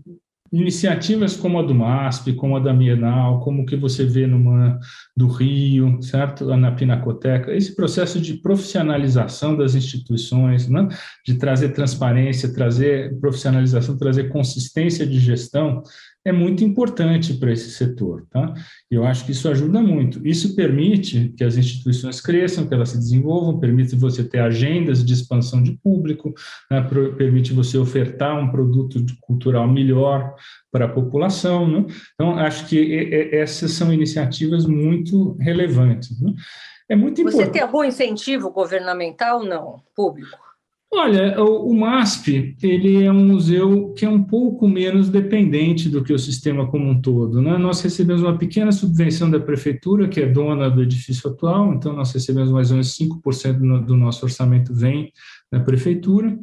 iniciativas 0.52 1.36
como 1.36 1.60
a 1.60 1.62
do 1.62 1.76
MASP, 1.76 2.34
como 2.34 2.58
a 2.58 2.60
da 2.60 2.74
Bienal, 2.74 3.40
como 3.40 3.66
que 3.66 3.76
você 3.76 4.04
vê 4.06 4.26
numa 4.26 4.80
do 5.16 5.28
Rio, 5.28 6.02
certo? 6.02 6.46
Na 6.56 6.72
Pinacoteca, 6.72 7.54
esse 7.54 7.76
processo 7.76 8.20
de 8.20 8.36
profissionalização 8.36 9.56
das 9.56 9.76
instituições, 9.76 10.68
né? 10.68 10.88
de 11.26 11.36
trazer 11.36 11.70
transparência, 11.70 12.54
trazer 12.54 13.18
profissionalização, 13.20 13.98
trazer 13.98 14.30
consistência 14.30 15.06
de 15.06 15.20
gestão, 15.20 15.84
é 16.26 16.32
muito 16.32 16.64
importante 16.64 17.34
para 17.34 17.52
esse 17.52 17.72
setor. 17.72 18.26
Tá? 18.30 18.54
Eu 18.90 19.06
acho 19.06 19.26
que 19.26 19.32
isso 19.32 19.48
ajuda 19.50 19.82
muito. 19.82 20.26
Isso 20.28 20.56
permite 20.56 21.34
que 21.38 21.44
as 21.44 21.58
instituições 21.58 22.20
cresçam, 22.20 22.68
que 22.68 22.74
elas 22.74 22.90
se 22.90 22.98
desenvolvam, 22.98 23.60
permite 23.60 23.96
você 23.96 24.24
ter 24.24 24.40
agendas 24.40 25.04
de 25.04 25.14
expansão 25.14 25.64
de 25.64 25.72
público, 25.84 26.34
né? 26.70 26.82
permite 27.18 27.54
você 27.54 27.78
ofertar 27.78 28.38
um 28.38 28.52
produto 28.52 29.04
cultural 29.22 29.68
melhor 29.68 30.36
para 30.72 30.86
a 30.86 30.90
população. 30.90 31.68
Né? 31.68 31.86
Então, 32.14 32.38
acho 32.38 32.68
que 32.68 33.10
essas 33.32 33.72
são 33.72 33.94
iniciativas 33.94 34.66
muito 34.66 35.38
relevantes. 35.40 36.20
Né? 36.22 36.34
É 36.90 36.96
muito 36.96 37.22
importante. 37.22 37.46
Você 37.46 37.52
tem 37.52 37.62
algum 37.62 37.84
incentivo 37.84 38.52
governamental, 38.52 39.44
não, 39.44 39.82
público? 39.96 40.49
Olha, 40.92 41.40
o, 41.44 41.72
MASP 41.76 42.56
ele 42.64 43.04
é 43.04 43.12
um 43.12 43.24
museu 43.24 43.94
que 43.94 44.06
é 44.06 44.10
um 44.10 44.24
pouco 44.24 44.68
menos 44.68 45.08
dependente 45.08 45.88
do 45.88 46.04
que 46.04 46.12
o 46.12 46.18
sistema 46.18 46.66
como 46.68 46.90
um 46.90 47.00
todo. 47.00 47.40
Né? 47.44 47.60
Nós 47.60 47.80
recebemos 47.82 48.24
uma 48.24 48.38
pequena 48.38 48.72
subvenção 48.72 49.30
da 49.30 49.40
prefeitura, 49.40 50.08
que 50.08 50.20
é 50.20 50.26
dona 50.26 50.68
do 50.68 50.82
edifício 50.82 51.30
atual, 51.30 51.74
então 51.76 51.94
nós 51.94 52.12
recebemos 52.12 52.52
mais 52.52 52.72
ou 52.72 52.78
menos 52.78 52.98
5% 52.98 53.86
do 53.86 53.96
nosso 53.96 54.26
orçamento 54.26 54.74
vem 54.74 55.14
da 55.52 55.60
prefeitura. 55.60 56.36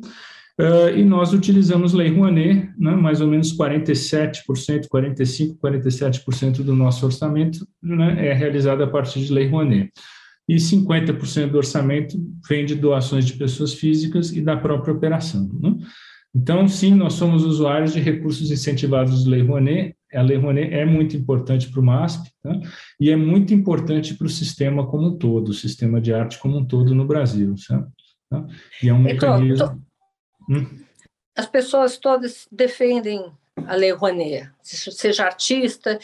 Uh, 0.58 0.96
e 0.96 1.04
nós 1.04 1.32
utilizamos 1.34 1.92
Lei 1.92 2.08
Rouanet, 2.08 2.70
né, 2.78 2.92
mais 2.92 3.20
ou 3.20 3.26
menos 3.26 3.54
47%, 3.54 4.86
45%, 4.88 5.58
47% 5.58 6.62
do 6.62 6.74
nosso 6.74 7.04
orçamento 7.04 7.66
né, 7.82 8.28
é 8.28 8.32
realizado 8.32 8.82
a 8.82 8.86
partir 8.86 9.20
de 9.20 9.32
Lei 9.32 9.48
Rouanet 9.48 9.92
e 10.48 10.56
50% 10.56 11.50
do 11.50 11.58
orçamento 11.58 12.16
vem 12.48 12.64
de 12.64 12.74
doações 12.74 13.24
de 13.26 13.34
pessoas 13.34 13.74
físicas 13.74 14.30
e 14.32 14.40
da 14.40 14.56
própria 14.56 14.94
operação. 14.94 15.48
Né? 15.60 15.74
Então, 16.34 16.68
sim, 16.68 16.94
nós 16.94 17.14
somos 17.14 17.44
usuários 17.44 17.92
de 17.92 18.00
recursos 18.00 18.50
incentivados 18.50 19.24
de 19.24 19.30
Lei 19.30 19.42
Rouanet. 19.42 19.96
A 20.14 20.22
Lei 20.22 20.36
Rouanet 20.36 20.72
é 20.72 20.84
muito 20.84 21.16
importante 21.16 21.68
para 21.68 21.80
o 21.80 21.84
MASP 21.84 22.30
tá? 22.42 22.60
e 23.00 23.10
é 23.10 23.16
muito 23.16 23.52
importante 23.52 24.14
para 24.14 24.26
o 24.26 24.30
sistema 24.30 24.86
como 24.86 25.08
um 25.08 25.16
todo, 25.16 25.48
o 25.48 25.54
sistema 25.54 26.00
de 26.00 26.12
arte 26.14 26.38
como 26.38 26.58
um 26.58 26.64
todo 26.64 26.94
no 26.94 27.06
Brasil. 27.06 27.56
Certo? 27.56 27.88
Tá? 28.30 28.46
E 28.82 28.88
é 28.88 28.94
um 28.94 29.00
mecanismo... 29.00 29.82
Hum? 30.48 30.64
As 31.36 31.46
pessoas 31.46 31.98
todas 31.98 32.46
defendem 32.52 33.32
a 33.66 33.74
Lei 33.74 33.92
Rouanet, 33.92 34.48
seja 34.62 35.24
artista... 35.24 35.98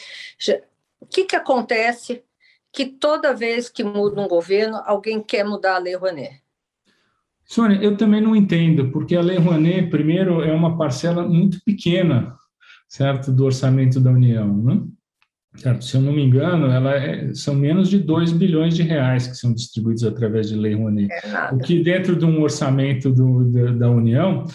O 0.99 1.05
que, 1.05 1.25
que 1.25 1.35
acontece 1.35 2.23
que 2.73 2.87
toda 2.87 3.35
vez 3.35 3.69
que 3.69 3.83
muda 3.83 4.19
um 4.19 4.27
governo, 4.27 4.81
alguém 4.85 5.21
quer 5.21 5.45
mudar 5.45 5.75
a 5.75 5.79
Lei 5.79 5.95
Rouanet? 5.95 6.41
Sônia, 7.45 7.77
eu 7.81 7.95
também 7.95 8.19
não 8.19 8.35
entendo, 8.35 8.89
porque 8.89 9.15
a 9.15 9.21
Lei 9.21 9.37
Rouanet, 9.37 9.89
primeiro, 9.89 10.41
é 10.41 10.51
uma 10.51 10.75
parcela 10.75 11.27
muito 11.27 11.59
pequena, 11.63 12.35
certo, 12.89 13.31
do 13.31 13.45
orçamento 13.45 13.99
da 13.99 14.09
União, 14.09 14.57
né? 14.57 14.81
Certo? 15.55 15.85
Se 15.85 15.95
eu 15.95 16.01
não 16.01 16.11
me 16.11 16.23
engano, 16.23 16.65
ela 16.65 16.95
é, 16.95 17.31
são 17.35 17.53
menos 17.53 17.87
de 17.87 17.99
2 17.99 18.31
bilhões 18.31 18.75
de 18.75 18.81
reais 18.81 19.27
que 19.27 19.35
são 19.35 19.53
distribuídos 19.53 20.03
através 20.03 20.49
de 20.49 20.55
Lei 20.55 20.73
Rouanet. 20.73 21.13
É 21.13 21.53
o 21.53 21.59
que 21.59 21.83
dentro 21.83 22.15
de 22.15 22.25
um 22.25 22.41
orçamento 22.41 23.11
do, 23.11 23.51
da, 23.51 23.71
da 23.71 23.91
União 23.91 24.45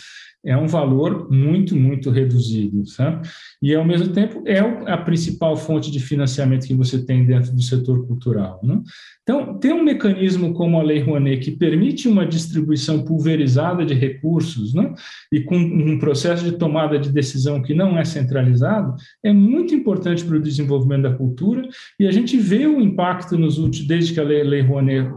é 0.45 0.57
um 0.57 0.67
valor 0.67 1.31
muito, 1.31 1.75
muito 1.75 2.11
reduzido, 2.11 2.87
sabe? 2.87 3.29
E, 3.61 3.75
ao 3.75 3.85
mesmo 3.85 4.13
tempo, 4.13 4.43
é 4.47 4.61
a 4.61 4.97
principal 4.97 5.57
fonte 5.57 5.91
de 5.91 5.99
financiamento 5.99 6.67
que 6.67 6.75
você 6.75 7.05
tem 7.05 7.27
dentro 7.27 7.53
do 7.53 7.61
setor 7.61 8.07
cultural. 8.07 8.61
Né? 8.63 8.81
Então, 9.23 9.59
ter 9.59 9.73
um 9.73 9.83
mecanismo 9.83 10.55
como 10.55 10.79
a 10.79 10.83
Lei 10.83 11.01
Rouanet, 11.01 11.45
que 11.45 11.51
permite 11.51 12.09
uma 12.09 12.25
distribuição 12.25 13.03
pulverizada 13.03 13.85
de 13.85 13.95
recursos, 13.95 14.73
né? 14.73 14.95
e 15.33 15.41
com 15.41 15.57
um 15.57 15.99
processo 15.99 16.45
de 16.45 16.53
tomada 16.53 16.99
de 16.99 17.11
decisão 17.11 17.61
que 17.61 17.75
não 17.75 17.99
é 17.99 18.05
centralizado, 18.05 18.95
é 19.25 19.33
muito 19.33 19.75
importante 19.75 20.25
para 20.25 20.37
o 20.37 20.43
desenvolvimento 20.43 21.03
da 21.03 21.15
cultura, 21.15 21.69
e 21.99 22.07
a 22.07 22.13
gente 22.13 22.37
vê 22.39 22.67
o 22.67 22.81
impacto 22.81 23.37
nos 23.37 23.59
últimos, 23.59 23.89
desde 23.89 24.15
que 24.15 24.21
a 24.21 24.25
Lei, 24.25 24.45
Lei 24.45 24.63
Rouanet, 24.63 25.11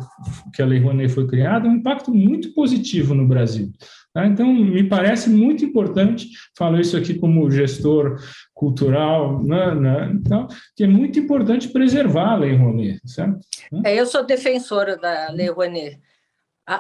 que 0.54 0.62
a 0.62 0.66
Lei 0.66 0.80
Rouanet 0.80 1.14
foi 1.14 1.28
criada, 1.28 1.68
um 1.68 1.76
impacto 1.76 2.12
muito 2.12 2.54
positivo 2.54 3.14
no 3.14 3.28
Brasil. 3.28 3.72
Tá? 4.14 4.28
Então, 4.28 4.54
me 4.54 4.84
parece 4.84 5.30
muito 5.30 5.64
importante, 5.64 6.28
falo 6.58 6.80
isso 6.80 6.98
aqui 6.98 7.14
como 7.14 7.50
gestor 7.50 8.20
cultural, 8.54 9.42
né, 9.42 9.74
né, 9.74 10.12
então, 10.14 10.48
que 10.76 10.84
é 10.84 10.88
muito 10.88 11.18
importante 11.18 11.70
preservar 11.70 12.34
a 12.34 12.36
Lei 12.36 12.56
Rouanet. 12.56 13.00
Certo? 13.06 13.40
É, 13.86 13.96
eu 13.96 14.06
sou 14.06 14.26
defensora 14.26 14.98
da 14.98 15.32
Lei 15.32 15.50
Rouanet, 15.50 15.98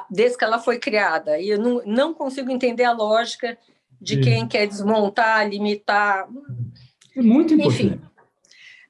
desde 0.09 0.37
que 0.37 0.43
ela 0.43 0.59
foi 0.59 0.77
criada, 0.77 1.39
e 1.39 1.49
eu 1.49 1.59
não, 1.59 1.81
não 1.85 2.13
consigo 2.13 2.51
entender 2.51 2.83
a 2.83 2.91
lógica 2.91 3.57
de 4.01 4.19
quem 4.19 4.47
quer 4.47 4.67
desmontar, 4.67 5.47
limitar. 5.47 6.27
É 7.15 7.21
muito 7.21 7.53
importante. 7.53 7.85
Enfim, 7.85 8.01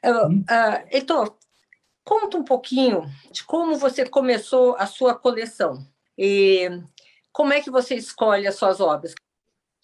uh, 0.06 0.28
uh, 0.28 0.88
Heitor, 0.90 1.36
conta 2.04 2.38
um 2.38 2.44
pouquinho 2.44 3.06
de 3.32 3.44
como 3.44 3.76
você 3.76 4.08
começou 4.08 4.76
a 4.78 4.86
sua 4.86 5.14
coleção. 5.14 5.86
E 6.18 6.70
como 7.32 7.54
é 7.54 7.62
que 7.62 7.72
você 7.72 7.96
escolhe 7.96 8.48
as 8.48 8.56
suas 8.56 8.80
obras? 8.80 9.14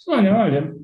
Olha, 0.07 0.35
olha, 0.35 0.75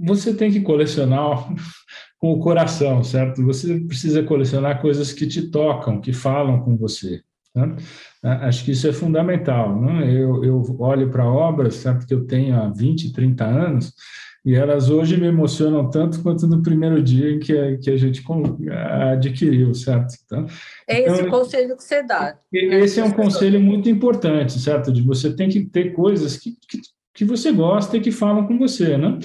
você 0.00 0.34
tem 0.34 0.50
que 0.50 0.60
colecionar 0.60 1.48
com 2.18 2.32
o 2.32 2.40
coração, 2.40 3.02
certo? 3.02 3.44
Você 3.44 3.80
precisa 3.80 4.22
colecionar 4.22 4.80
coisas 4.80 5.12
que 5.12 5.26
te 5.26 5.50
tocam, 5.50 6.00
que 6.00 6.12
falam 6.12 6.60
com 6.60 6.76
você. 6.76 7.22
Né? 7.54 7.76
Acho 8.22 8.64
que 8.64 8.70
isso 8.72 8.88
é 8.88 8.92
fundamental. 8.92 9.80
Né? 9.80 10.10
Eu, 10.10 10.44
eu 10.44 10.76
olho 10.78 11.10
para 11.10 11.26
obras, 11.26 11.74
certo, 11.76 12.06
que 12.06 12.14
eu 12.14 12.26
tenho 12.26 12.56
há 12.56 12.68
20, 12.68 13.12
30 13.12 13.44
anos, 13.44 13.92
e 14.44 14.54
elas 14.56 14.90
hoje 14.90 15.16
me 15.16 15.26
emocionam 15.26 15.88
tanto 15.88 16.20
quanto 16.20 16.48
no 16.48 16.62
primeiro 16.62 17.00
dia 17.00 17.38
que 17.38 17.56
a, 17.56 17.78
que 17.78 17.90
a 17.90 17.96
gente 17.96 18.24
adquiriu, 19.12 19.72
certo? 19.72 20.14
Então, 20.24 20.46
é 20.88 21.00
esse 21.00 21.20
então, 21.20 21.30
conselho 21.30 21.76
que 21.76 21.84
você 21.84 22.02
dá. 22.02 22.36
Né? 22.52 22.80
Esse 22.80 22.98
é 22.98 23.04
um 23.04 23.12
conselho 23.12 23.60
muito 23.60 23.88
importante, 23.88 24.58
certo? 24.58 24.92
De 24.92 25.00
você 25.00 25.34
tem 25.34 25.48
que 25.48 25.64
ter 25.64 25.92
coisas 25.92 26.36
que, 26.36 26.56
que, 26.68 26.80
que 27.14 27.24
você 27.24 27.52
gosta 27.52 27.96
e 27.96 28.00
que 28.00 28.10
falam 28.10 28.46
com 28.46 28.58
você, 28.58 28.96
né? 28.96 29.18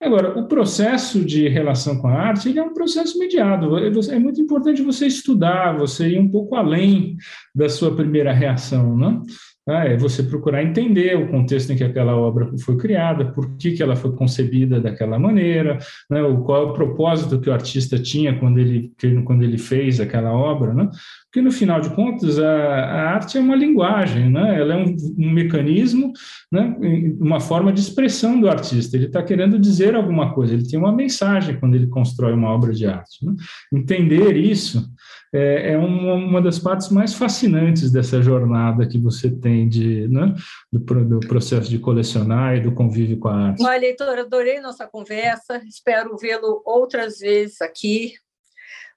Agora, 0.00 0.38
o 0.38 0.46
processo 0.46 1.24
de 1.24 1.48
relação 1.48 1.98
com 1.98 2.08
a 2.08 2.12
arte 2.12 2.48
ele 2.48 2.58
é 2.58 2.62
um 2.62 2.74
processo 2.74 3.18
mediado. 3.18 3.76
É 3.78 4.18
muito 4.18 4.40
importante 4.40 4.82
você 4.82 5.06
estudar, 5.06 5.76
você 5.76 6.08
ir 6.08 6.18
um 6.18 6.30
pouco 6.30 6.54
além 6.54 7.16
da 7.54 7.68
sua 7.68 7.94
primeira 7.94 8.32
reação, 8.32 8.96
né? 8.96 9.20
Ah, 9.68 9.84
é 9.84 9.96
você 9.96 10.22
procurar 10.22 10.62
entender 10.62 11.16
o 11.16 11.26
contexto 11.26 11.72
em 11.72 11.76
que 11.76 11.82
aquela 11.82 12.16
obra 12.16 12.48
foi 12.64 12.76
criada, 12.76 13.32
por 13.32 13.56
que, 13.56 13.72
que 13.72 13.82
ela 13.82 13.96
foi 13.96 14.12
concebida 14.12 14.80
daquela 14.80 15.18
maneira, 15.18 15.78
né, 16.08 16.22
o, 16.22 16.42
qual 16.42 16.62
é 16.62 16.66
o 16.66 16.72
propósito 16.72 17.40
que 17.40 17.50
o 17.50 17.52
artista 17.52 17.98
tinha 17.98 18.38
quando 18.38 18.58
ele, 18.58 18.92
quando 19.24 19.42
ele 19.42 19.58
fez 19.58 19.98
aquela 20.00 20.30
obra, 20.32 20.72
né? 20.72 20.88
porque 21.24 21.42
no 21.42 21.50
final 21.50 21.80
de 21.80 21.90
contas 21.90 22.38
a, 22.38 22.48
a 22.48 23.10
arte 23.10 23.38
é 23.38 23.40
uma 23.40 23.56
linguagem, 23.56 24.30
né? 24.30 24.60
ela 24.60 24.74
é 24.74 24.76
um, 24.76 24.96
um 25.18 25.30
mecanismo, 25.32 26.12
né? 26.52 26.76
uma 27.18 27.40
forma 27.40 27.72
de 27.72 27.80
expressão 27.80 28.40
do 28.40 28.48
artista, 28.48 28.96
ele 28.96 29.06
está 29.06 29.20
querendo 29.20 29.58
dizer 29.58 29.96
alguma 29.96 30.32
coisa, 30.32 30.54
ele 30.54 30.68
tem 30.68 30.78
uma 30.78 30.94
mensagem 30.94 31.58
quando 31.58 31.74
ele 31.74 31.88
constrói 31.88 32.32
uma 32.32 32.50
obra 32.50 32.72
de 32.72 32.86
arte. 32.86 33.26
Né? 33.26 33.34
Entender 33.74 34.36
isso 34.36 34.88
é, 35.36 35.72
é 35.72 35.78
uma, 35.78 36.14
uma, 36.14 36.42
das 36.42 36.58
partes 36.58 36.88
mais 36.88 37.14
fascinantes 37.14 37.90
dessa 37.90 38.22
jornada 38.22 38.86
que 38.86 38.98
você 38.98 39.30
tem 39.30 39.68
de, 39.68 40.08
né, 40.08 40.34
do, 40.72 41.04
do, 41.04 41.20
processo 41.20 41.68
de 41.68 41.78
colecionar 41.78 42.56
e 42.56 42.60
do 42.60 42.72
convívio 42.72 43.18
com 43.18 43.28
a 43.28 43.48
arte. 43.48 43.62
Olha, 43.62 43.80
leitor, 43.80 44.18
adorei 44.18 44.60
nossa 44.60 44.86
conversa, 44.86 45.62
espero 45.66 46.16
vê-lo 46.16 46.62
outras 46.64 47.18
vezes 47.18 47.60
aqui. 47.60 48.14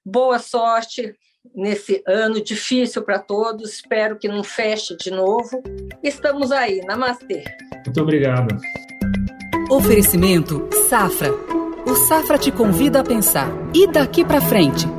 Boa 0.05 0.39
sorte 0.39 1.13
nesse 1.53 2.01
ano 2.07 2.41
difícil 2.41 3.01
para 3.01 3.19
todos, 3.19 3.73
espero 3.73 4.17
que 4.17 4.27
não 4.27 4.43
feche 4.43 4.95
de 4.95 5.11
novo. 5.11 5.61
Estamos 6.01 6.51
aí, 6.51 6.81
namastê. 6.85 7.43
Muito 7.85 8.01
obrigado. 8.01 8.55
Oferecimento 9.69 10.67
Safra. 10.89 11.31
O 11.85 11.95
Safra 11.95 12.37
te 12.37 12.51
convida 12.51 12.99
a 13.01 13.03
pensar. 13.03 13.49
E 13.73 13.87
daqui 13.87 14.23
para 14.23 14.41
frente? 14.41 14.98